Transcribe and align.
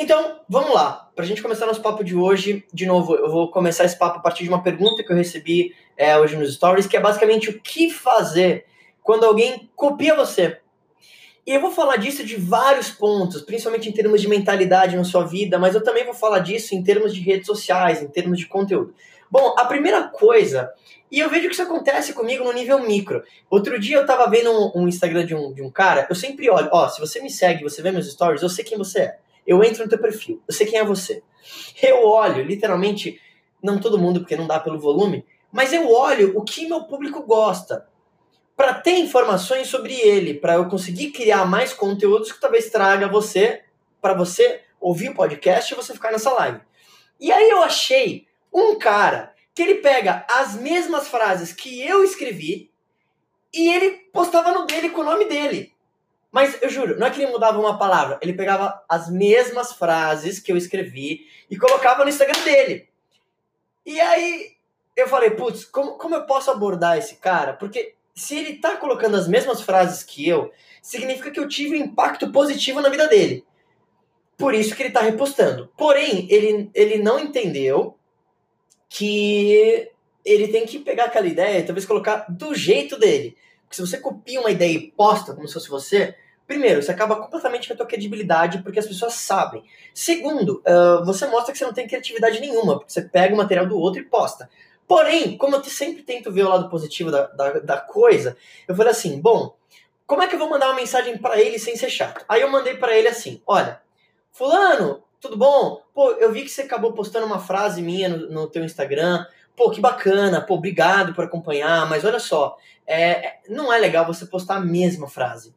Então, 0.00 0.38
vamos 0.48 0.72
lá. 0.72 1.10
Para 1.12 1.24
a 1.24 1.26
gente 1.26 1.42
começar 1.42 1.66
nosso 1.66 1.82
papo 1.82 2.04
de 2.04 2.14
hoje, 2.14 2.64
de 2.72 2.86
novo, 2.86 3.16
eu 3.16 3.28
vou 3.28 3.50
começar 3.50 3.84
esse 3.84 3.98
papo 3.98 4.18
a 4.18 4.22
partir 4.22 4.44
de 4.44 4.48
uma 4.48 4.62
pergunta 4.62 5.02
que 5.02 5.10
eu 5.10 5.16
recebi 5.16 5.74
é, 5.96 6.16
hoje 6.16 6.36
nos 6.36 6.54
stories, 6.54 6.86
que 6.86 6.96
é 6.96 7.00
basicamente 7.00 7.50
o 7.50 7.60
que 7.60 7.90
fazer 7.90 8.64
quando 9.02 9.24
alguém 9.24 9.68
copia 9.74 10.14
você. 10.14 10.60
E 11.44 11.52
eu 11.52 11.60
vou 11.60 11.72
falar 11.72 11.96
disso 11.96 12.24
de 12.24 12.36
vários 12.36 12.90
pontos, 12.90 13.42
principalmente 13.42 13.88
em 13.88 13.92
termos 13.92 14.20
de 14.20 14.28
mentalidade 14.28 14.96
na 14.96 15.02
sua 15.02 15.24
vida, 15.24 15.58
mas 15.58 15.74
eu 15.74 15.82
também 15.82 16.04
vou 16.04 16.14
falar 16.14 16.38
disso 16.38 16.76
em 16.76 16.82
termos 16.84 17.12
de 17.12 17.20
redes 17.20 17.48
sociais, 17.48 18.00
em 18.00 18.06
termos 18.06 18.38
de 18.38 18.46
conteúdo. 18.46 18.94
Bom, 19.28 19.56
a 19.58 19.64
primeira 19.64 20.04
coisa, 20.04 20.72
e 21.10 21.18
eu 21.18 21.28
vejo 21.28 21.48
que 21.48 21.54
isso 21.54 21.62
acontece 21.62 22.12
comigo 22.12 22.44
no 22.44 22.52
nível 22.52 22.78
micro. 22.78 23.24
Outro 23.50 23.80
dia 23.80 23.96
eu 23.96 24.06
tava 24.06 24.30
vendo 24.30 24.52
um, 24.52 24.82
um 24.82 24.88
Instagram 24.88 25.26
de 25.26 25.34
um, 25.34 25.52
de 25.52 25.60
um 25.60 25.72
cara, 25.72 26.06
eu 26.08 26.14
sempre 26.14 26.48
olho, 26.48 26.68
ó, 26.70 26.88
se 26.88 27.00
você 27.00 27.20
me 27.20 27.28
segue, 27.30 27.64
você 27.64 27.82
vê 27.82 27.90
meus 27.90 28.08
stories, 28.08 28.42
eu 28.42 28.48
sei 28.48 28.64
quem 28.64 28.78
você 28.78 29.00
é. 29.00 29.18
Eu 29.48 29.64
entro 29.64 29.82
no 29.82 29.88
teu 29.88 29.98
perfil, 29.98 30.42
eu 30.46 30.52
sei 30.52 30.66
quem 30.66 30.78
é 30.78 30.84
você. 30.84 31.22
Eu 31.82 32.04
olho, 32.04 32.44
literalmente, 32.44 33.18
não 33.62 33.80
todo 33.80 33.98
mundo, 33.98 34.20
porque 34.20 34.36
não 34.36 34.46
dá 34.46 34.60
pelo 34.60 34.78
volume, 34.78 35.24
mas 35.50 35.72
eu 35.72 35.90
olho 35.90 36.36
o 36.36 36.44
que 36.44 36.68
meu 36.68 36.82
público 36.84 37.22
gosta 37.22 37.88
para 38.54 38.74
ter 38.74 38.98
informações 38.98 39.68
sobre 39.68 39.94
ele, 39.94 40.34
para 40.34 40.56
eu 40.56 40.68
conseguir 40.68 41.12
criar 41.12 41.46
mais 41.46 41.72
conteúdos 41.72 42.30
que 42.30 42.40
talvez 42.40 42.68
traga 42.68 43.08
você 43.08 43.62
para 44.02 44.12
você 44.12 44.60
ouvir 44.78 45.08
o 45.08 45.14
podcast 45.14 45.72
e 45.72 45.76
você 45.76 45.94
ficar 45.94 46.12
nessa 46.12 46.30
live. 46.32 46.60
E 47.18 47.32
aí 47.32 47.48
eu 47.48 47.62
achei 47.62 48.26
um 48.52 48.78
cara 48.78 49.32
que 49.54 49.62
ele 49.62 49.76
pega 49.76 50.26
as 50.28 50.56
mesmas 50.56 51.08
frases 51.08 51.54
que 51.54 51.80
eu 51.80 52.04
escrevi 52.04 52.70
e 53.54 53.72
ele 53.72 53.92
postava 54.12 54.52
no 54.52 54.66
dele 54.66 54.90
com 54.90 55.00
o 55.00 55.04
nome 55.04 55.24
dele. 55.24 55.72
Mas 56.30 56.60
eu 56.62 56.68
juro, 56.68 56.98
não 56.98 57.06
é 57.06 57.10
que 57.10 57.22
ele 57.22 57.32
mudava 57.32 57.58
uma 57.58 57.78
palavra, 57.78 58.18
ele 58.20 58.34
pegava 58.34 58.82
as 58.88 59.10
mesmas 59.10 59.72
frases 59.72 60.38
que 60.38 60.52
eu 60.52 60.56
escrevi 60.56 61.26
e 61.50 61.56
colocava 61.56 62.04
no 62.04 62.10
Instagram 62.10 62.42
dele. 62.44 62.88
E 63.84 63.98
aí 63.98 64.52
eu 64.94 65.08
falei, 65.08 65.30
putz, 65.30 65.64
como, 65.64 65.92
como 65.92 66.14
eu 66.14 66.26
posso 66.26 66.50
abordar 66.50 66.98
esse 66.98 67.16
cara? 67.16 67.54
Porque 67.54 67.94
se 68.14 68.36
ele 68.36 68.56
tá 68.56 68.76
colocando 68.76 69.16
as 69.16 69.26
mesmas 69.26 69.62
frases 69.62 70.02
que 70.02 70.28
eu, 70.28 70.52
significa 70.82 71.30
que 71.30 71.40
eu 71.40 71.48
tive 71.48 71.76
um 71.76 71.84
impacto 71.84 72.30
positivo 72.30 72.80
na 72.80 72.88
vida 72.88 73.06
dele. 73.06 73.44
Por 74.36 74.54
isso 74.54 74.74
que 74.74 74.82
ele 74.82 74.92
tá 74.92 75.00
repostando. 75.00 75.70
Porém, 75.76 76.26
ele, 76.30 76.70
ele 76.74 76.98
não 76.98 77.18
entendeu 77.18 77.96
que 78.88 79.90
ele 80.24 80.48
tem 80.48 80.66
que 80.66 80.78
pegar 80.78 81.04
aquela 81.04 81.26
ideia 81.26 81.58
e 81.58 81.64
talvez 81.64 81.86
colocar 81.86 82.26
do 82.28 82.54
jeito 82.54 82.98
dele. 82.98 83.36
Porque 83.68 83.76
se 83.76 83.82
você 83.82 83.98
copia 83.98 84.40
uma 84.40 84.50
ideia 84.50 84.72
e 84.72 84.90
posta 84.90 85.34
como 85.34 85.46
se 85.46 85.52
fosse 85.52 85.68
você, 85.68 86.14
primeiro, 86.46 86.82
você 86.82 86.90
acaba 86.90 87.16
completamente 87.16 87.68
com 87.68 87.74
a 87.74 87.76
tua 87.76 87.86
credibilidade 87.86 88.62
porque 88.62 88.78
as 88.78 88.86
pessoas 88.86 89.12
sabem. 89.14 89.62
Segundo, 89.92 90.62
uh, 90.66 91.04
você 91.04 91.26
mostra 91.26 91.52
que 91.52 91.58
você 91.58 91.66
não 91.66 91.74
tem 91.74 91.86
criatividade 91.86 92.40
nenhuma, 92.40 92.78
porque 92.78 92.92
você 92.92 93.02
pega 93.02 93.34
o 93.34 93.36
material 93.36 93.66
do 93.66 93.78
outro 93.78 94.00
e 94.00 94.04
posta. 94.04 94.48
Porém, 94.86 95.36
como 95.36 95.54
eu 95.54 95.64
sempre 95.64 96.02
tento 96.02 96.32
ver 96.32 96.44
o 96.44 96.48
lado 96.48 96.70
positivo 96.70 97.10
da, 97.10 97.26
da, 97.26 97.58
da 97.58 97.76
coisa, 97.76 98.38
eu 98.66 98.74
falei 98.74 98.90
assim, 98.90 99.20
bom, 99.20 99.54
como 100.06 100.22
é 100.22 100.26
que 100.26 100.34
eu 100.34 100.38
vou 100.38 100.48
mandar 100.48 100.68
uma 100.68 100.76
mensagem 100.76 101.18
para 101.18 101.38
ele 101.38 101.58
sem 101.58 101.76
ser 101.76 101.90
chato? 101.90 102.24
Aí 102.26 102.40
eu 102.40 102.50
mandei 102.50 102.78
para 102.78 102.96
ele 102.96 103.08
assim, 103.08 103.42
olha, 103.46 103.82
fulano, 104.32 105.02
tudo 105.20 105.36
bom? 105.36 105.82
Pô, 105.92 106.12
eu 106.12 106.32
vi 106.32 106.42
que 106.42 106.48
você 106.48 106.62
acabou 106.62 106.94
postando 106.94 107.26
uma 107.26 107.38
frase 107.38 107.82
minha 107.82 108.08
no, 108.08 108.30
no 108.30 108.46
teu 108.46 108.64
Instagram, 108.64 109.26
pô, 109.58 109.70
que 109.70 109.80
bacana, 109.80 110.40
pô, 110.40 110.54
obrigado 110.54 111.12
por 111.12 111.24
acompanhar, 111.24 111.90
mas 111.90 112.04
olha 112.04 112.20
só, 112.20 112.56
é, 112.86 113.02
é 113.02 113.40
não 113.48 113.72
é 113.72 113.78
legal 113.78 114.06
você 114.06 114.24
postar 114.24 114.54
a 114.56 114.60
mesma 114.60 115.08
frase. 115.08 115.52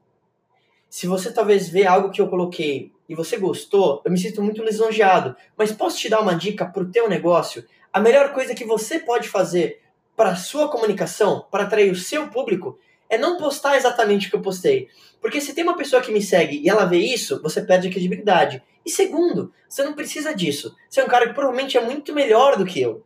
Se 0.90 1.06
você 1.06 1.32
talvez 1.32 1.70
vê 1.70 1.86
algo 1.86 2.10
que 2.10 2.20
eu 2.20 2.28
coloquei 2.28 2.92
e 3.08 3.14
você 3.14 3.38
gostou, 3.38 4.02
eu 4.04 4.12
me 4.12 4.18
sinto 4.18 4.42
muito 4.42 4.64
lisonjeado, 4.64 5.36
mas 5.56 5.72
posso 5.72 5.98
te 6.00 6.10
dar 6.10 6.20
uma 6.20 6.34
dica 6.34 6.66
pro 6.66 6.92
teu 6.92 7.08
negócio? 7.08 7.64
A 7.94 8.00
melhor 8.00 8.34
coisa 8.34 8.56
que 8.56 8.66
você 8.66 9.00
pode 9.00 9.30
fazer 9.30 9.80
para 10.18 10.36
sua 10.36 10.68
comunicação, 10.68 11.46
para 11.52 11.64
atrair 11.64 11.92
o 11.92 11.96
seu 11.96 12.28
público, 12.28 12.80
é 13.08 13.18
não 13.18 13.38
postar 13.38 13.78
exatamente 13.78 14.28
o 14.28 14.30
que 14.31 14.36
eu 14.36 14.42
postei. 14.42 14.90
Porque 15.22 15.40
se 15.40 15.54
tem 15.54 15.64
uma 15.64 15.78
pessoa 15.78 16.02
que 16.02 16.12
me 16.12 16.22
segue 16.22 16.59
e 16.59 16.68
ela 16.68 16.86
vê 16.86 16.98
isso, 16.98 17.42
você 17.42 17.62
perde 17.62 17.88
a 17.88 17.92
credibilidade. 17.92 18.64
E 18.84 18.90
segundo, 18.90 19.54
você 19.70 19.84
não 19.84 19.94
precisa 19.94 20.34
disso. 20.34 20.75
Você 20.90 21.00
é 21.00 21.04
um 21.04 21.08
cara 21.08 21.28
que 21.28 21.36
provavelmente 21.36 21.78
é 21.78 21.81
muito 21.81 22.14
melhor 22.14 22.58
do 22.58 22.66
que 22.66 22.81
eu. 22.81 23.06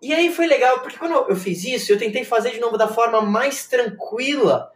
E 0.00 0.14
aí 0.14 0.32
foi 0.32 0.46
legal, 0.46 0.80
porque 0.80 0.96
quando 0.96 1.14
eu 1.28 1.36
fiz 1.36 1.64
isso, 1.64 1.92
eu 1.92 1.98
tentei 1.98 2.24
fazer 2.24 2.50
de 2.50 2.60
novo 2.60 2.78
da 2.78 2.86
forma 2.86 3.20
mais 3.20 3.66
tranquila, 3.66 4.70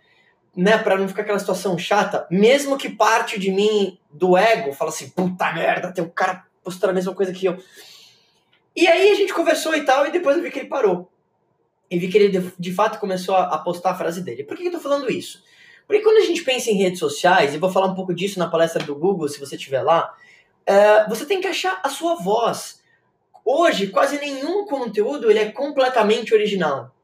né, 0.57 0.77
para 0.79 0.99
não 0.99 1.09
ficar 1.09 1.23
aquela 1.23 1.39
situação 1.39 1.79
chata, 1.79 2.27
mesmo 2.31 2.77
que 2.77 2.89
parte 2.89 3.39
de 3.39 3.51
mim, 3.51 3.99
do 4.11 4.37
ego, 4.37 4.73
fala 4.73 4.91
assim, 4.91 5.09
puta 5.11 5.53
merda, 5.53 5.93
tem 5.93 6.05
um 6.05 6.11
cara 6.11 6.45
postando 6.63 6.91
a 6.91 6.95
mesma 6.95 7.15
coisa 7.15 7.33
que 7.33 7.47
eu. 7.47 7.57
E 8.75 8.87
aí 8.87 9.11
a 9.11 9.15
gente 9.15 9.33
conversou 9.33 9.75
e 9.75 9.85
tal, 9.85 10.07
e 10.07 10.11
depois 10.11 10.37
eu 10.37 10.43
vi 10.43 10.51
que 10.51 10.59
ele 10.59 10.69
parou. 10.69 11.11
E 11.91 11.99
vi 11.99 12.09
que 12.09 12.19
ele 12.19 12.53
de, 12.59 12.73
fato 12.73 12.99
começou 12.99 13.37
a, 13.37 13.59
postar 13.59 13.91
a 13.91 13.95
frase 13.95 14.23
dele. 14.23 14.45
Por 14.45 14.57
que, 14.57 14.63
que 14.63 14.69
eu 14.69 14.73
tô 14.73 14.81
falando 14.81 15.11
isso? 15.11 15.43
Porque 15.87 16.03
quando 16.03 16.19
a 16.19 16.27
gente 16.27 16.43
pensa 16.43 16.71
em 16.71 16.79
redes 16.79 16.99
sociais, 16.99 17.55
e 17.55 17.59
vou 17.59 17.71
falar 17.71 17.87
um 17.87 17.95
pouco 17.95 18.15
disso 18.15 18.39
na 18.39 18.49
palestra 18.49 18.83
do 18.83 18.95
Google, 18.95 19.29
se 19.29 19.39
você 19.39 19.57
estiver 19.57 19.83
lá, 19.83 20.15
é, 20.65 21.07
você 21.09 21.27
tem 21.27 21.41
que 21.41 21.47
achar 21.47 21.81
a 21.83 21.91
sua 21.91 22.15
voz. 22.15 22.82
Hoje, 23.45 23.89
quase 23.89 24.19
nenhum 24.19 24.67
conteúdo 24.67 25.31
ele 25.31 25.41
é 25.41 25.51
completamente 25.51 26.33
original. 26.33 26.95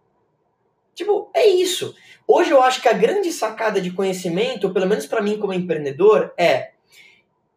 Tipo, 0.94 1.30
é 1.34 1.46
isso. 1.46 1.94
Hoje 2.26 2.50
eu 2.50 2.62
acho 2.62 2.82
que 2.82 2.88
a 2.88 2.92
grande 2.92 3.32
sacada 3.32 3.80
de 3.80 3.90
conhecimento, 3.90 4.72
pelo 4.72 4.86
menos 4.86 5.06
para 5.06 5.22
mim 5.22 5.38
como 5.38 5.52
empreendedor, 5.52 6.32
é 6.36 6.72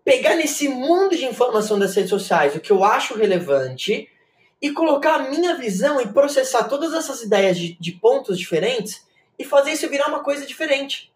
pegar 0.04 0.36
nesse 0.36 0.68
mundo 0.68 1.16
de 1.16 1.26
informação 1.26 1.78
das 1.78 1.96
redes 1.96 2.10
sociais 2.10 2.56
o 2.56 2.60
que 2.60 2.72
eu 2.72 2.84
acho 2.84 3.16
relevante 3.16 4.10
e 4.62 4.72
colocar 4.72 5.16
a 5.16 5.30
minha 5.30 5.56
visão 5.56 6.00
e 6.00 6.08
processar 6.08 6.64
todas 6.66 6.94
essas 6.94 7.22
ideias 7.22 7.58
de, 7.58 7.74
de 7.80 7.92
pontos 7.92 8.38
diferentes 8.38 9.06
e 9.38 9.44
fazer 9.44 9.72
isso 9.72 9.90
virar 9.90 10.08
uma 10.08 10.24
coisa 10.24 10.46
diferente. 10.46 11.12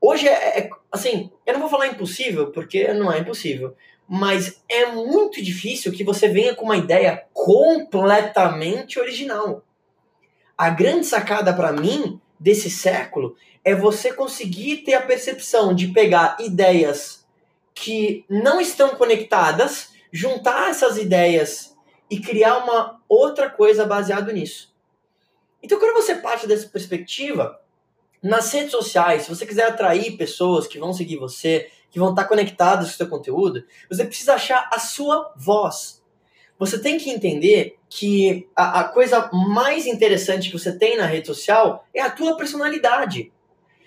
Hoje 0.00 0.28
é, 0.28 0.58
é, 0.58 0.70
assim, 0.92 1.30
eu 1.46 1.54
não 1.54 1.60
vou 1.60 1.70
falar 1.70 1.86
impossível, 1.86 2.50
porque 2.50 2.92
não 2.92 3.10
é 3.10 3.20
impossível, 3.20 3.76
mas 4.08 4.62
é 4.68 4.86
muito 4.86 5.42
difícil 5.42 5.92
que 5.92 6.04
você 6.04 6.28
venha 6.28 6.54
com 6.54 6.64
uma 6.64 6.76
ideia 6.76 7.24
completamente 7.32 8.98
original. 8.98 9.62
A 10.56 10.70
grande 10.70 11.06
sacada 11.06 11.52
para 11.52 11.72
mim 11.72 12.20
desse 12.38 12.70
século 12.70 13.36
é 13.64 13.74
você 13.74 14.12
conseguir 14.12 14.78
ter 14.78 14.94
a 14.94 15.02
percepção 15.02 15.74
de 15.74 15.88
pegar 15.88 16.36
ideias 16.38 17.26
que 17.74 18.24
não 18.28 18.60
estão 18.60 18.90
conectadas, 18.96 19.92
juntar 20.12 20.70
essas 20.70 20.96
ideias 20.96 21.74
e 22.10 22.20
criar 22.20 22.58
uma 22.58 23.00
outra 23.08 23.50
coisa 23.50 23.84
baseado 23.84 24.30
nisso. 24.32 24.72
Então, 25.62 25.78
quando 25.78 25.94
você 25.94 26.16
parte 26.16 26.46
dessa 26.46 26.68
perspectiva, 26.68 27.58
nas 28.22 28.52
redes 28.52 28.70
sociais, 28.70 29.22
se 29.22 29.28
você 29.28 29.46
quiser 29.46 29.66
atrair 29.66 30.16
pessoas 30.16 30.66
que 30.66 30.78
vão 30.78 30.92
seguir 30.92 31.16
você, 31.16 31.70
que 31.94 32.00
vão 32.00 32.10
estar 32.10 32.24
conectadas 32.24 32.88
com 32.88 32.94
o 32.94 32.96
seu 32.96 33.08
conteúdo, 33.08 33.64
você 33.88 34.04
precisa 34.04 34.34
achar 34.34 34.68
a 34.72 34.80
sua 34.80 35.32
voz. 35.36 36.02
Você 36.58 36.76
tem 36.76 36.98
que 36.98 37.08
entender 37.08 37.78
que 37.88 38.48
a, 38.56 38.80
a 38.80 38.84
coisa 38.88 39.30
mais 39.32 39.86
interessante 39.86 40.50
que 40.50 40.58
você 40.58 40.76
tem 40.76 40.96
na 40.96 41.06
rede 41.06 41.28
social 41.28 41.86
é 41.94 42.00
a 42.00 42.10
tua 42.10 42.36
personalidade. 42.36 43.32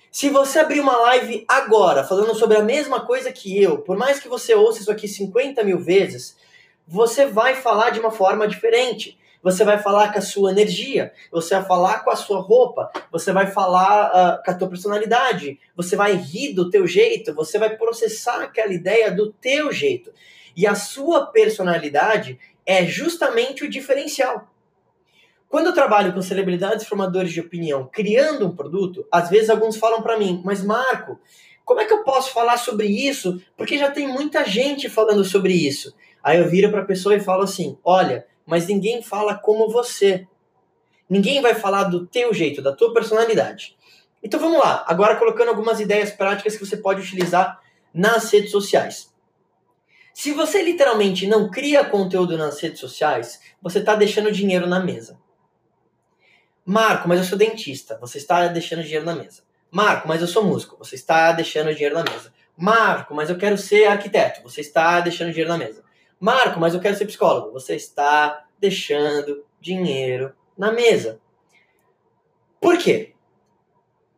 Se 0.10 0.30
você 0.30 0.60
abrir 0.60 0.80
uma 0.80 0.96
live 0.96 1.44
agora 1.50 2.02
falando 2.06 2.34
sobre 2.34 2.56
a 2.56 2.64
mesma 2.64 3.06
coisa 3.06 3.30
que 3.30 3.62
eu, 3.62 3.80
por 3.80 3.98
mais 3.98 4.22
que 4.22 4.30
você 4.30 4.56
ouça 4.56 4.80
isso 4.80 4.92
aqui 4.92 5.06
50 5.06 5.62
mil 5.66 5.78
vezes, 5.78 6.38
você 6.88 7.26
vai 7.26 7.56
falar 7.56 7.90
de 7.90 8.00
uma 8.00 8.10
forma 8.10 8.48
diferente. 8.48 9.20
Você 9.48 9.64
vai 9.64 9.80
falar 9.80 10.12
com 10.12 10.20
a 10.20 10.22
sua 10.22 10.52
energia, 10.52 11.14
você 11.32 11.56
vai 11.56 11.64
falar 11.64 12.04
com 12.04 12.10
a 12.10 12.18
sua 12.18 12.42
roupa, 12.42 12.92
você 13.10 13.32
vai 13.32 13.48
falar 13.48 14.10
uh, 14.10 14.44
com 14.44 14.52
a 14.52 14.54
tua 14.54 14.68
personalidade, 14.68 15.58
você 15.74 15.96
vai 15.96 16.16
rir 16.16 16.54
do 16.54 16.70
teu 16.70 16.86
jeito, 16.86 17.34
você 17.34 17.58
vai 17.58 17.78
processar 17.78 18.42
aquela 18.42 18.74
ideia 18.74 19.10
do 19.10 19.32
teu 19.32 19.72
jeito. 19.72 20.12
E 20.54 20.68
a 20.68 20.76
sua 20.76 21.28
personalidade 21.28 22.38
é 22.66 22.86
justamente 22.86 23.64
o 23.64 23.70
diferencial. 23.70 24.52
Quando 25.48 25.68
eu 25.68 25.74
trabalho 25.74 26.14
com 26.14 26.22
celebridades 26.22 26.86
formadores 26.86 27.32
de 27.32 27.40
opinião, 27.40 27.90
criando 27.90 28.46
um 28.46 28.54
produto, 28.54 29.08
às 29.10 29.30
vezes 29.30 29.50
alguns 29.50 29.78
falam 29.78 30.02
para 30.02 30.20
mim, 30.20 30.42
mas 30.44 30.62
Marco, 30.62 31.18
como 31.64 31.80
é 31.80 31.86
que 31.86 31.94
eu 31.94 32.04
posso 32.04 32.34
falar 32.34 32.58
sobre 32.58 32.88
isso? 32.88 33.42
Porque 33.56 33.78
já 33.78 33.90
tem 33.90 34.10
muita 34.10 34.44
gente 34.44 34.90
falando 34.90 35.24
sobre 35.24 35.54
isso. 35.54 35.96
Aí 36.22 36.38
eu 36.38 36.50
viro 36.50 36.70
para 36.70 36.82
a 36.82 36.86
pessoa 36.86 37.16
e 37.16 37.22
falo 37.22 37.44
assim: 37.44 37.78
olha, 37.82 38.26
mas 38.48 38.66
ninguém 38.66 39.04
fala 39.04 39.38
como 39.38 39.70
você. 39.70 40.26
Ninguém 41.10 41.42
vai 41.42 41.54
falar 41.54 41.84
do 41.84 42.08
teu 42.08 42.34
jeito, 42.34 42.62
da 42.62 42.74
tua 42.74 42.94
personalidade. 42.94 43.78
Então 44.24 44.40
vamos 44.40 44.58
lá, 44.58 44.86
agora 44.88 45.18
colocando 45.18 45.50
algumas 45.50 45.80
ideias 45.80 46.12
práticas 46.12 46.56
que 46.56 46.66
você 46.66 46.78
pode 46.78 47.02
utilizar 47.02 47.62
nas 47.94 48.32
redes 48.32 48.52
sociais. 48.52 49.14
Se 50.14 50.32
você 50.32 50.64
literalmente 50.64 51.28
não 51.28 51.52
cria 51.52 51.86
conteúdo 51.86 52.38
nas 52.38 52.60
redes 52.60 52.80
sociais, 52.80 53.40
você 53.62 53.80
está 53.80 53.94
deixando 53.94 54.32
dinheiro 54.32 54.66
na 54.66 54.80
mesa. 54.80 55.20
Marco, 56.66 57.08
mas 57.08 57.20
eu 57.20 57.26
sou 57.26 57.38
dentista. 57.38 57.98
Você 58.02 58.18
está 58.18 58.48
deixando 58.48 58.82
dinheiro 58.82 59.06
na 59.06 59.16
mesa. 59.16 59.44
Marco, 59.70 60.08
mas 60.08 60.22
eu 60.22 60.28
sou 60.28 60.44
músico. 60.44 60.76
Você 60.80 60.96
está 60.96 61.32
deixando 61.32 61.72
dinheiro 61.74 61.96
na 61.96 62.04
mesa. 62.04 62.34
Marco, 62.58 63.14
mas 63.14 63.30
eu 63.30 63.38
quero 63.38 63.58
ser 63.58 63.86
arquiteto. 63.86 64.42
Você 64.42 64.62
está 64.62 65.00
deixando 65.00 65.30
dinheiro 65.30 65.52
na 65.52 65.58
mesa. 65.58 65.84
Marco, 66.20 66.60
mas 66.60 66.74
eu 66.74 66.80
quero 66.80 66.96
ser 66.96 67.06
psicólogo. 67.06 67.52
Você 67.52 67.76
está 67.76 68.46
deixando 68.60 69.46
dinheiro 69.60 70.34
na 70.58 70.72
mesa. 70.72 71.20
Por 72.60 72.78
quê? 72.78 73.14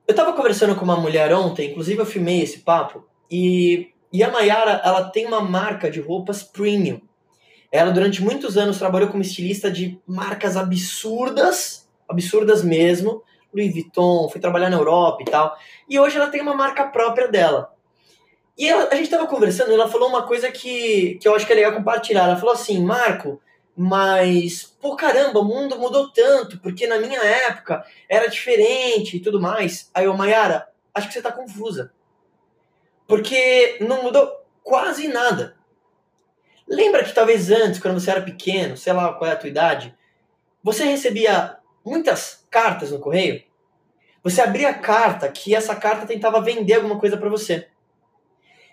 Eu 0.07 0.12
estava 0.12 0.34
conversando 0.34 0.75
com 0.75 0.84
uma 0.84 0.96
mulher 0.96 1.34
ontem, 1.34 1.69
inclusive 1.69 2.00
eu 2.00 2.06
filmei 2.06 2.42
esse 2.42 2.60
papo, 2.60 3.07
e, 3.30 3.92
e 4.12 4.24
a 4.24 4.31
Mayara, 4.31 4.81
ela 4.84 5.10
tem 5.10 5.25
uma 5.25 5.42
marca 5.42 5.92
de 5.92 6.00
roupas 6.00 6.42
premium. 6.42 7.00
Ela, 7.72 7.92
durante 7.92 8.24
muitos 8.24 8.57
anos, 8.57 8.80
trabalhou 8.80 9.10
como 9.10 9.22
estilista 9.22 9.69
de 9.69 10.01
marcas 10.07 10.57
absurdas, 10.57 11.88
absurdas 12.07 12.63
mesmo, 12.63 13.22
Louis 13.54 13.72
Vuitton, 13.72 14.30
foi 14.30 14.42
trabalhar 14.42 14.69
na 14.69 14.78
Europa 14.78 15.22
e 15.22 15.25
tal. 15.25 15.56
E 15.88 16.00
hoje 16.00 16.18
ela 16.18 16.30
tem 16.30 16.42
uma 16.42 16.56
marca 16.56 16.88
própria 16.88 17.28
dela. 17.28 17.72
E 18.60 18.68
ela, 18.68 18.90
a 18.92 18.96
gente 18.96 19.06
estava 19.06 19.26
conversando 19.26 19.72
ela 19.72 19.88
falou 19.88 20.10
uma 20.10 20.28
coisa 20.28 20.52
que, 20.52 21.18
que 21.22 21.26
eu 21.26 21.34
acho 21.34 21.48
que 21.48 21.54
é 21.54 21.56
legal 21.56 21.72
compartilhar. 21.72 22.26
Ela 22.26 22.36
falou 22.36 22.54
assim, 22.54 22.84
Marco, 22.84 23.42
mas, 23.74 24.64
pô, 24.82 24.98
caramba, 24.98 25.40
o 25.40 25.46
mundo 25.46 25.80
mudou 25.80 26.12
tanto, 26.12 26.60
porque 26.60 26.86
na 26.86 26.98
minha 26.98 27.24
época 27.24 27.86
era 28.10 28.28
diferente 28.28 29.16
e 29.16 29.20
tudo 29.22 29.40
mais. 29.40 29.90
Aí 29.94 30.04
eu, 30.04 30.14
Mayara, 30.14 30.68
acho 30.94 31.08
que 31.08 31.14
você 31.14 31.22
tá 31.22 31.32
confusa. 31.32 31.94
Porque 33.08 33.78
não 33.80 34.04
mudou 34.04 34.30
quase 34.62 35.08
nada. 35.08 35.56
Lembra 36.68 37.06
que 37.06 37.14
talvez 37.14 37.50
antes, 37.50 37.80
quando 37.80 37.98
você 37.98 38.12
era 38.12 38.22
pequeno, 38.22 38.76
sei 38.76 38.92
lá 38.92 39.14
qual 39.14 39.30
é 39.30 39.34
a 39.34 39.38
tua 39.38 39.50
idade, 39.50 39.98
você 40.62 40.84
recebia 40.84 41.56
muitas 41.86 42.46
cartas 42.52 42.92
no 42.92 43.00
correio? 43.00 43.42
Você 44.22 44.42
abria 44.42 44.72
a 44.72 44.74
carta 44.78 45.30
que 45.30 45.56
essa 45.56 45.74
carta 45.78 46.06
tentava 46.06 46.42
vender 46.42 46.74
alguma 46.74 47.00
coisa 47.00 47.16
para 47.16 47.30
você. 47.30 47.70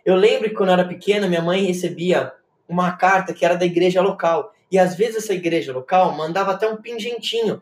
Eu 0.07 0.15
lembro 0.15 0.49
que 0.49 0.55
quando 0.55 0.69
eu 0.69 0.75
era 0.75 0.85
pequena, 0.85 1.27
minha 1.27 1.43
mãe 1.43 1.65
recebia 1.65 2.33
uma 2.69 2.93
carta 2.93 3.35
que 3.35 3.45
era 3.45 3.57
da 3.57 3.67
igreja 3.67 4.01
local. 4.01 4.55
E 4.71 4.79
às 4.79 4.95
vezes 4.95 5.17
essa 5.17 5.35
igreja 5.35 5.73
local 5.73 6.17
mandava 6.17 6.53
até 6.53 6.69
um 6.69 6.77
pingentinho. 6.77 7.61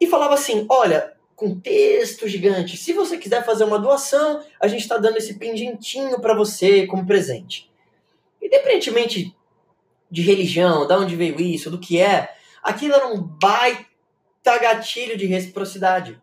E 0.00 0.06
falava 0.06 0.32
assim: 0.32 0.64
olha, 0.70 1.12
com 1.36 1.60
texto 1.60 2.26
gigante, 2.26 2.78
se 2.78 2.94
você 2.94 3.18
quiser 3.18 3.44
fazer 3.44 3.64
uma 3.64 3.78
doação, 3.78 4.42
a 4.58 4.66
gente 4.66 4.80
está 4.80 4.96
dando 4.96 5.18
esse 5.18 5.34
pingentinho 5.34 6.18
para 6.18 6.34
você 6.34 6.86
como 6.86 7.06
presente. 7.06 7.70
Independentemente 8.40 9.36
de 10.10 10.22
religião, 10.22 10.86
de 10.86 10.94
onde 10.94 11.14
veio 11.14 11.38
isso, 11.38 11.70
do 11.70 11.78
que 11.78 12.00
é, 12.00 12.30
aquilo 12.62 12.94
era 12.94 13.08
um 13.08 13.20
baita 13.20 14.58
gatilho 14.62 15.16
de 15.16 15.26
reciprocidade. 15.26 16.18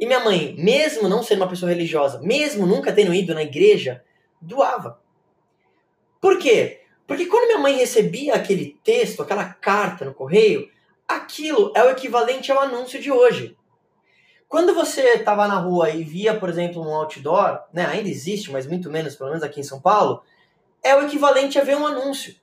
E 0.00 0.06
minha 0.06 0.20
mãe, 0.20 0.54
mesmo 0.58 1.06
não 1.06 1.22
sendo 1.22 1.42
uma 1.42 1.48
pessoa 1.48 1.70
religiosa, 1.70 2.20
mesmo 2.22 2.66
nunca 2.66 2.92
tendo 2.92 3.12
ido 3.12 3.34
na 3.34 3.42
igreja, 3.42 4.02
doava. 4.44 5.00
Por 6.20 6.38
quê? 6.38 6.82
Porque 7.06 7.26
quando 7.26 7.48
minha 7.48 7.58
mãe 7.58 7.76
recebia 7.76 8.34
aquele 8.34 8.78
texto, 8.82 9.22
aquela 9.22 9.44
carta 9.44 10.04
no 10.04 10.14
correio, 10.14 10.70
aquilo 11.06 11.72
é 11.74 11.82
o 11.82 11.90
equivalente 11.90 12.50
ao 12.50 12.60
anúncio 12.60 13.00
de 13.00 13.10
hoje. 13.10 13.56
Quando 14.48 14.74
você 14.74 15.02
estava 15.14 15.48
na 15.48 15.58
rua 15.58 15.90
e 15.90 16.04
via, 16.04 16.38
por 16.38 16.48
exemplo, 16.48 16.82
um 16.82 16.94
outdoor, 16.94 17.60
né, 17.72 17.86
ainda 17.86 18.08
existe, 18.08 18.50
mas 18.50 18.66
muito 18.66 18.90
menos, 18.90 19.16
pelo 19.16 19.30
menos 19.30 19.42
aqui 19.42 19.60
em 19.60 19.64
São 19.64 19.80
Paulo, 19.80 20.22
é 20.82 20.94
o 20.94 21.02
equivalente 21.02 21.58
a 21.58 21.64
ver 21.64 21.76
um 21.76 21.86
anúncio. 21.86 22.36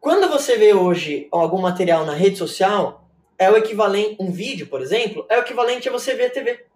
Quando 0.00 0.28
você 0.28 0.56
vê 0.56 0.74
hoje 0.74 1.28
algum 1.30 1.60
material 1.60 2.04
na 2.04 2.14
rede 2.14 2.36
social, 2.36 3.08
é 3.38 3.50
o 3.50 3.56
equivalente, 3.56 4.16
um 4.18 4.30
vídeo, 4.30 4.66
por 4.66 4.82
exemplo, 4.82 5.24
é 5.28 5.38
o 5.38 5.40
equivalente 5.42 5.88
a 5.88 5.92
você 5.92 6.14
ver 6.14 6.26
a 6.26 6.30
TV. 6.30 6.66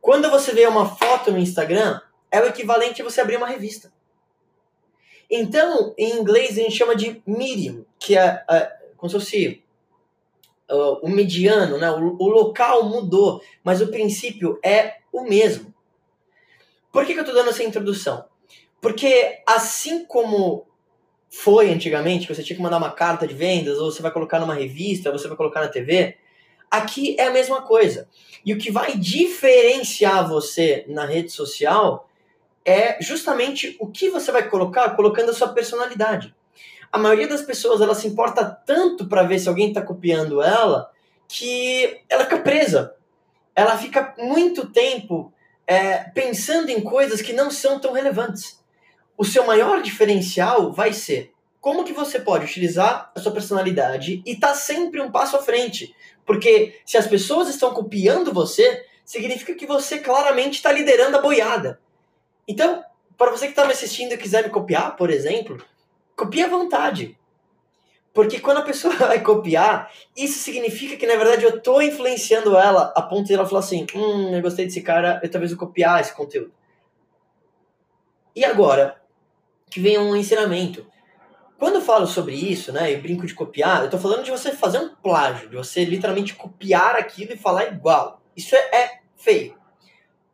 Quando 0.00 0.30
você 0.30 0.52
vê 0.52 0.66
uma 0.66 0.86
foto 0.86 1.30
no 1.30 1.38
Instagram, 1.38 2.00
é 2.30 2.40
o 2.40 2.46
equivalente 2.46 3.00
a 3.00 3.04
você 3.04 3.20
abrir 3.20 3.36
uma 3.36 3.46
revista. 3.46 3.92
Então, 5.30 5.94
em 5.98 6.18
inglês, 6.18 6.52
a 6.52 6.62
gente 6.62 6.76
chama 6.76 6.96
de 6.96 7.22
medium, 7.26 7.84
que 7.98 8.16
é, 8.16 8.42
é 8.48 8.76
como 8.96 9.10
se 9.10 9.18
fosse 9.18 9.64
uh, 10.70 10.98
o 11.02 11.08
mediano, 11.08 11.78
né? 11.78 11.90
O, 11.90 12.16
o, 12.18 12.28
local 12.28 12.84
mudou, 12.84 13.42
mas 13.62 13.80
o 13.80 13.88
princípio 13.88 14.58
é 14.64 14.96
o 15.12 15.22
mesmo. 15.22 15.72
Por 16.90 17.04
que, 17.04 17.12
que 17.12 17.18
eu 17.18 17.24
estou 17.24 17.34
dando 17.34 17.50
essa 17.50 17.62
introdução? 17.62 18.24
Porque 18.80 19.42
assim 19.46 20.04
como 20.04 20.66
foi 21.28 21.70
antigamente, 21.70 22.26
que 22.26 22.34
você 22.34 22.42
tinha 22.42 22.56
que 22.56 22.62
mandar 22.62 22.78
uma 22.78 22.92
carta 22.92 23.26
de 23.26 23.34
vendas, 23.34 23.78
ou 23.78 23.90
você 23.90 24.00
vai 24.00 24.10
colocar 24.10 24.40
numa 24.40 24.54
revista, 24.54 25.10
ou 25.10 25.18
você 25.18 25.28
vai 25.28 25.36
colocar 25.36 25.60
na 25.60 25.68
TV, 25.68 26.16
aqui 26.70 27.16
é 27.18 27.26
a 27.26 27.32
mesma 27.32 27.62
coisa. 27.62 28.08
E 28.44 28.54
o 28.54 28.58
que 28.58 28.70
vai 28.70 28.96
diferenciar 28.96 30.26
você 30.26 30.84
na 30.88 31.04
rede 31.04 31.30
social 31.30 32.07
é 32.64 33.00
justamente 33.02 33.76
o 33.80 33.86
que 33.86 34.10
você 34.10 34.30
vai 34.30 34.48
colocar 34.48 34.90
colocando 34.90 35.30
a 35.30 35.34
sua 35.34 35.48
personalidade. 35.48 36.34
A 36.90 36.98
maioria 36.98 37.28
das 37.28 37.42
pessoas 37.42 37.80
ela 37.80 37.94
se 37.94 38.06
importa 38.06 38.44
tanto 38.44 39.06
para 39.08 39.22
ver 39.22 39.38
se 39.38 39.48
alguém 39.48 39.68
está 39.68 39.82
copiando 39.82 40.42
ela 40.42 40.90
que 41.26 42.00
ela 42.08 42.24
fica 42.24 42.38
presa. 42.38 42.94
Ela 43.54 43.76
fica 43.76 44.14
muito 44.18 44.66
tempo 44.70 45.32
é, 45.66 45.98
pensando 46.14 46.70
em 46.70 46.80
coisas 46.80 47.20
que 47.20 47.32
não 47.32 47.50
são 47.50 47.78
tão 47.78 47.92
relevantes. 47.92 48.58
O 49.16 49.24
seu 49.24 49.44
maior 49.44 49.82
diferencial 49.82 50.72
vai 50.72 50.92
ser 50.92 51.32
como 51.60 51.84
que 51.84 51.92
você 51.92 52.20
pode 52.20 52.46
utilizar 52.46 53.12
a 53.14 53.20
sua 53.20 53.32
personalidade 53.32 54.22
e 54.24 54.32
estar 54.32 54.48
tá 54.48 54.54
sempre 54.54 55.00
um 55.00 55.10
passo 55.10 55.36
à 55.36 55.42
frente. 55.42 55.94
Porque 56.24 56.80
se 56.86 56.96
as 56.96 57.06
pessoas 57.06 57.48
estão 57.48 57.74
copiando 57.74 58.32
você, 58.32 58.86
significa 59.04 59.54
que 59.54 59.66
você 59.66 59.98
claramente 59.98 60.54
está 60.54 60.72
liderando 60.72 61.16
a 61.16 61.20
boiada. 61.20 61.80
Então, 62.48 62.82
para 63.18 63.30
você 63.30 63.44
que 63.44 63.52
está 63.52 63.66
me 63.66 63.72
assistindo 63.72 64.12
e 64.12 64.16
quiser 64.16 64.42
me 64.42 64.50
copiar, 64.50 64.96
por 64.96 65.10
exemplo, 65.10 65.62
copie 66.16 66.42
à 66.42 66.48
vontade. 66.48 67.18
Porque 68.14 68.40
quando 68.40 68.58
a 68.58 68.62
pessoa 68.62 68.94
vai 68.96 69.22
copiar, 69.22 69.92
isso 70.16 70.38
significa 70.38 70.96
que, 70.96 71.06
na 71.06 71.16
verdade, 71.16 71.44
eu 71.44 71.56
estou 71.56 71.82
influenciando 71.82 72.56
ela 72.56 72.92
a 72.96 73.02
ponto 73.02 73.26
de 73.26 73.34
ela 73.34 73.46
falar 73.46 73.60
assim: 73.60 73.86
hum, 73.94 74.34
eu 74.34 74.40
gostei 74.40 74.64
desse 74.64 74.80
cara, 74.80 75.20
eu 75.22 75.30
talvez 75.30 75.52
vou 75.52 75.60
copiar 75.60 76.00
esse 76.00 76.14
conteúdo. 76.14 76.52
E 78.34 78.44
agora, 78.44 79.00
que 79.68 79.80
vem 79.80 79.98
um 79.98 80.16
ensinamento. 80.16 80.86
Quando 81.58 81.76
eu 81.76 81.80
falo 81.80 82.06
sobre 82.06 82.34
isso, 82.34 82.72
né, 82.72 82.94
eu 82.94 83.02
brinco 83.02 83.26
de 83.26 83.34
copiar, 83.34 83.80
eu 83.80 83.86
estou 83.86 83.98
falando 83.98 84.22
de 84.22 84.30
você 84.30 84.52
fazer 84.52 84.78
um 84.78 84.94
plágio, 84.94 85.48
de 85.48 85.56
você 85.56 85.84
literalmente 85.84 86.34
copiar 86.34 86.94
aquilo 86.94 87.32
e 87.32 87.36
falar 87.36 87.66
igual. 87.66 88.22
Isso 88.36 88.54
é, 88.54 88.76
é 88.76 89.00
feio. 89.16 89.56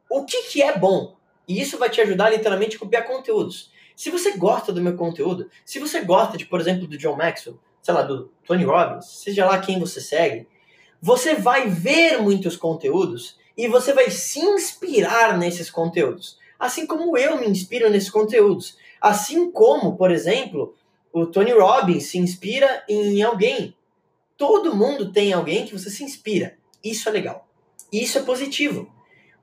O 0.08 0.24
que, 0.26 0.42
que 0.42 0.62
é 0.62 0.78
bom? 0.78 1.16
E 1.46 1.60
isso 1.60 1.78
vai 1.78 1.90
te 1.90 2.00
ajudar 2.00 2.30
literalmente 2.30 2.76
a 2.76 2.78
copiar 2.78 3.06
conteúdos. 3.06 3.70
Se 3.96 4.10
você 4.10 4.36
gosta 4.36 4.72
do 4.72 4.82
meu 4.82 4.96
conteúdo, 4.96 5.48
se 5.64 5.78
você 5.78 6.00
gosta 6.00 6.36
de, 6.36 6.46
por 6.46 6.60
exemplo, 6.60 6.86
do 6.86 6.98
John 6.98 7.16
Maxwell, 7.16 7.58
sei 7.82 7.94
lá, 7.94 8.02
do 8.02 8.30
Tony 8.46 8.64
Robbins, 8.64 9.06
seja 9.06 9.46
lá 9.46 9.58
quem 9.58 9.78
você 9.78 10.00
segue, 10.00 10.48
você 11.00 11.34
vai 11.34 11.68
ver 11.68 12.20
muitos 12.20 12.56
conteúdos 12.56 13.38
e 13.56 13.68
você 13.68 13.92
vai 13.92 14.10
se 14.10 14.40
inspirar 14.40 15.38
nesses 15.38 15.70
conteúdos. 15.70 16.38
Assim 16.58 16.86
como 16.86 17.16
eu 17.16 17.38
me 17.38 17.46
inspiro 17.46 17.90
nesses 17.90 18.10
conteúdos. 18.10 18.76
Assim 19.00 19.50
como, 19.50 19.96
por 19.96 20.10
exemplo, 20.10 20.74
o 21.12 21.26
Tony 21.26 21.52
Robbins 21.52 22.06
se 22.06 22.18
inspira 22.18 22.82
em 22.88 23.22
alguém. 23.22 23.76
Todo 24.36 24.74
mundo 24.74 25.12
tem 25.12 25.32
alguém 25.32 25.66
que 25.66 25.72
você 25.78 25.90
se 25.90 26.02
inspira. 26.02 26.56
Isso 26.82 27.08
é 27.08 27.12
legal. 27.12 27.46
Isso 27.92 28.18
é 28.18 28.22
positivo. 28.22 28.90